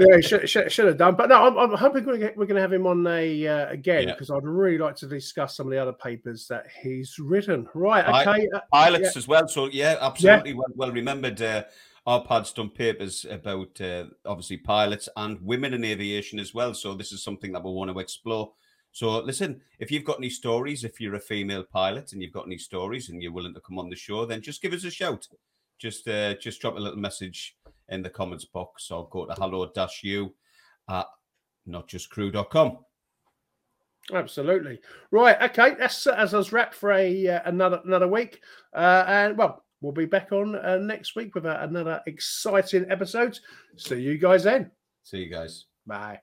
[0.00, 1.14] Yeah, should, should, should have done.
[1.14, 4.14] But no, I'm, I'm hoping we're going to have him on a uh, again Yeah.
[4.14, 7.68] because I'd really like to discuss some of the other papers that he's written.
[7.74, 8.06] Right?
[8.06, 8.48] I- Okay.
[8.54, 9.46] uh, pilots as well.
[9.46, 11.42] So yeah, absolutely well, well remembered.
[11.42, 11.64] Uh,
[12.06, 16.72] Arpad's done papers about uh, obviously pilots and women in aviation as well.
[16.74, 18.52] So this is something that we want to explore.
[18.92, 22.46] So listen, if you've got any stories, if you're a female pilot and you've got
[22.46, 24.90] any stories and you're willing to come on the show, then just give us a
[24.90, 25.28] shout.
[25.78, 27.56] Just uh, just drop a little message
[27.88, 30.34] in the comments box or go to hello dash you
[30.88, 31.06] at
[31.68, 32.78] notjustcrew.com.
[34.12, 34.80] Absolutely.
[35.10, 35.40] Right.
[35.40, 35.74] Okay.
[35.78, 38.40] That's as us wrap for a uh, another another week.
[38.74, 43.38] Uh, and well, we'll be back on uh, next week with uh, another exciting episode.
[43.76, 44.70] See you guys then.
[45.02, 45.66] See you guys.
[45.86, 46.20] Bye.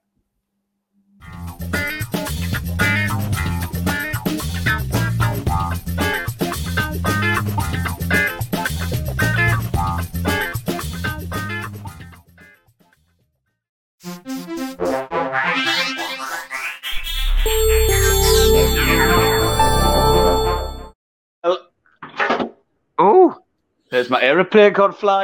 [23.97, 25.17] There's my aeroplane gone flying.